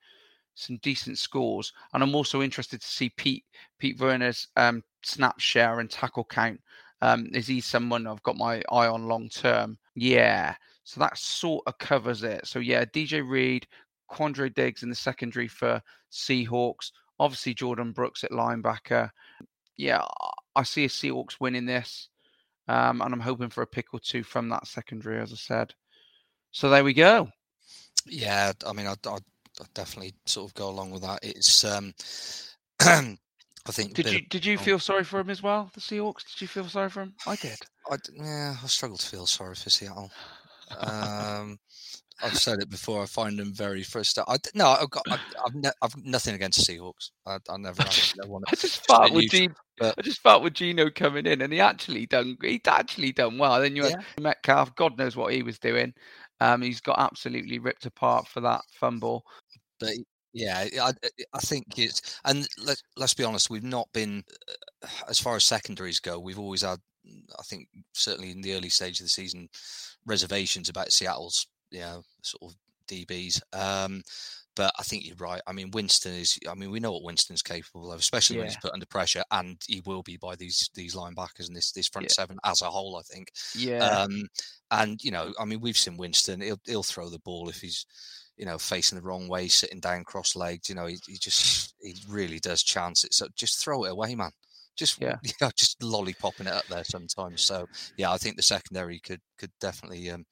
[0.56, 1.72] some decent scores.
[1.94, 3.46] And I'm also interested to see Pete
[3.80, 6.60] Pete Werner's um, snap share and tackle count.
[7.02, 9.78] Um, is he someone I've got my eye on long term?
[9.96, 10.56] Yeah.
[10.84, 12.46] So that sort of covers it.
[12.48, 13.68] So yeah, DJ Reed,
[14.10, 15.82] Quandre Diggs in the secondary for
[16.12, 16.92] Seahawks.
[17.20, 19.10] Obviously Jordyn Brooks at linebacker.
[19.78, 20.04] Yeah,
[20.56, 22.10] I see a Seahawks winning this.
[22.68, 25.74] Um, and I'm hoping for a pick or two from that secondary, as I said.
[26.52, 27.30] So there we go.
[28.06, 29.18] Yeah, I mean, I, I
[29.74, 31.20] definitely sort of go along with that.
[31.24, 31.94] It's um,
[33.66, 33.94] I think.
[33.94, 35.72] Did you of, did you feel sorry for him as well?
[35.74, 36.26] The Seahawks?
[36.34, 37.14] Did you feel sorry for him?
[37.26, 37.58] I did.
[37.90, 40.12] I yeah, I struggle to feel sorry for Seattle.
[40.80, 41.60] Um,
[42.22, 43.04] I've said it before.
[43.04, 44.34] I find them very frustrating.
[44.34, 45.04] I, no, I've got.
[45.10, 47.12] I, have ne- I've nothing against Seahawks.
[47.26, 47.82] I, I never.
[47.82, 49.54] I just, I just felt with Geno.
[49.78, 49.96] But...
[49.98, 52.38] I just felt with Geno coming in, and he actually done.
[52.42, 53.62] He actually done well.
[53.62, 54.24] Then you had yeah.
[54.24, 54.76] Metcalf.
[54.76, 55.94] God knows what he was doing.
[56.42, 59.24] Um, he's got absolutely ripped apart for that fumble.
[59.80, 59.94] But
[60.34, 60.92] yeah, I,
[61.34, 64.24] I think it's and let, let's be honest, we've not been
[64.84, 66.20] uh, as far as secondaries go.
[66.20, 66.80] We've always had,
[67.40, 69.48] I think, certainly in the early stage of the season,
[70.06, 72.58] reservations about Seattle's, you know, sort of
[72.88, 73.42] DBs.
[73.54, 74.02] Um,
[74.56, 75.42] but I think you're right.
[75.48, 76.38] I mean, Winston is.
[76.50, 78.42] I mean, we know what Winston's capable of, especially yeah.
[78.42, 81.72] when he's put under pressure, and he will be by these these linebackers and this
[81.72, 82.14] this front yeah.
[82.14, 82.98] seven as a whole.
[82.98, 83.32] I think.
[83.56, 83.80] Yeah.
[83.80, 84.28] Um,
[84.72, 86.42] and you know, I mean, we've seen Winston.
[86.42, 87.86] He'll he'll throw the ball if he's,
[88.38, 90.70] you know, facing the wrong way, sitting down cross legged.
[90.70, 93.14] You know, he, he just he really does chance it.
[93.14, 94.32] So just throw it away, man.
[94.76, 97.42] Just yeah, you know, just lollipopping it up there sometimes.
[97.42, 100.26] So yeah, I think the secondary could could definitely um,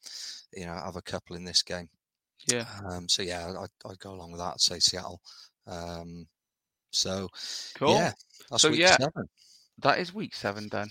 [0.52, 1.88] you know, have a couple in this game.
[2.46, 2.64] Yeah.
[2.88, 4.54] Um, so yeah, I'd, I'd, go along with that.
[4.54, 5.20] I'd say Seattle.
[5.66, 6.26] Um,
[6.90, 7.28] So,
[7.76, 7.94] cool.
[7.94, 8.12] yeah,
[8.56, 9.28] so yeah, seven.
[9.78, 10.90] that is week seven done.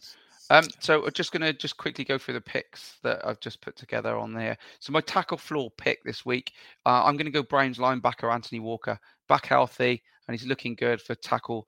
[0.49, 3.61] Um, so I'm just going to just quickly go through the picks that I've just
[3.61, 4.57] put together on there.
[4.79, 6.51] So my tackle floor pick this week,
[6.85, 8.99] uh, I'm going to go Browns linebacker Anthony Walker,
[9.29, 11.67] back healthy, and he's looking good for tackle,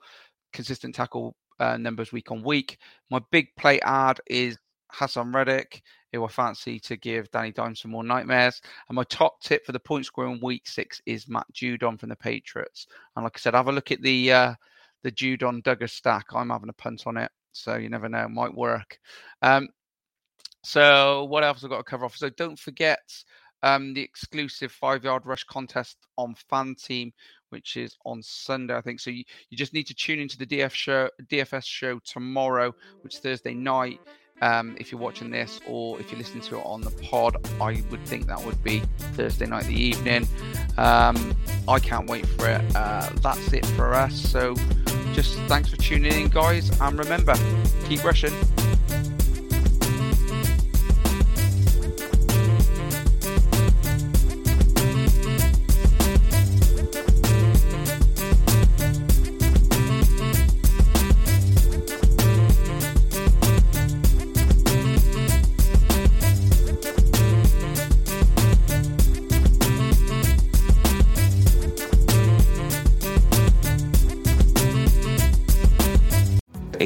[0.52, 2.78] consistent tackle uh, numbers week on week.
[3.10, 4.58] My big play ad is
[4.94, 5.82] Haason Reddick,
[6.12, 8.62] who I fancy to give Danny Dimes some more nightmares.
[8.88, 12.10] And my top tip for the point score in week six is Matt Judon from
[12.10, 12.88] the Patriots.
[13.16, 14.54] And like I said, have a look at the uh,
[15.04, 16.28] the Judon Dugger stack.
[16.34, 18.98] I'm having a punt on it, so you never know, it might work.
[19.41, 19.70] Um,
[20.64, 22.16] so what else I've got to cover off?
[22.16, 23.02] So don't forget
[23.64, 27.12] um, the exclusive five yard rush contest on FanTeam,
[27.50, 29.00] which is on Sunday, I think.
[29.00, 33.16] So you, you just need to tune into the DF show, DFS show tomorrow, which
[33.16, 34.00] is Thursday night.
[34.44, 37.82] Um, if you're watching this or if you're listening to it on the pod, I
[37.89, 38.82] would think that would be
[39.16, 40.28] Thursday night, the evening.
[40.78, 41.34] Um,
[41.66, 42.62] I can't wait for it.
[42.76, 44.14] Uh, that's it for us.
[44.14, 44.54] So
[45.14, 46.78] just thanks for tuning in, guys.
[46.82, 47.36] And remember,
[47.86, 48.34] keep rushing.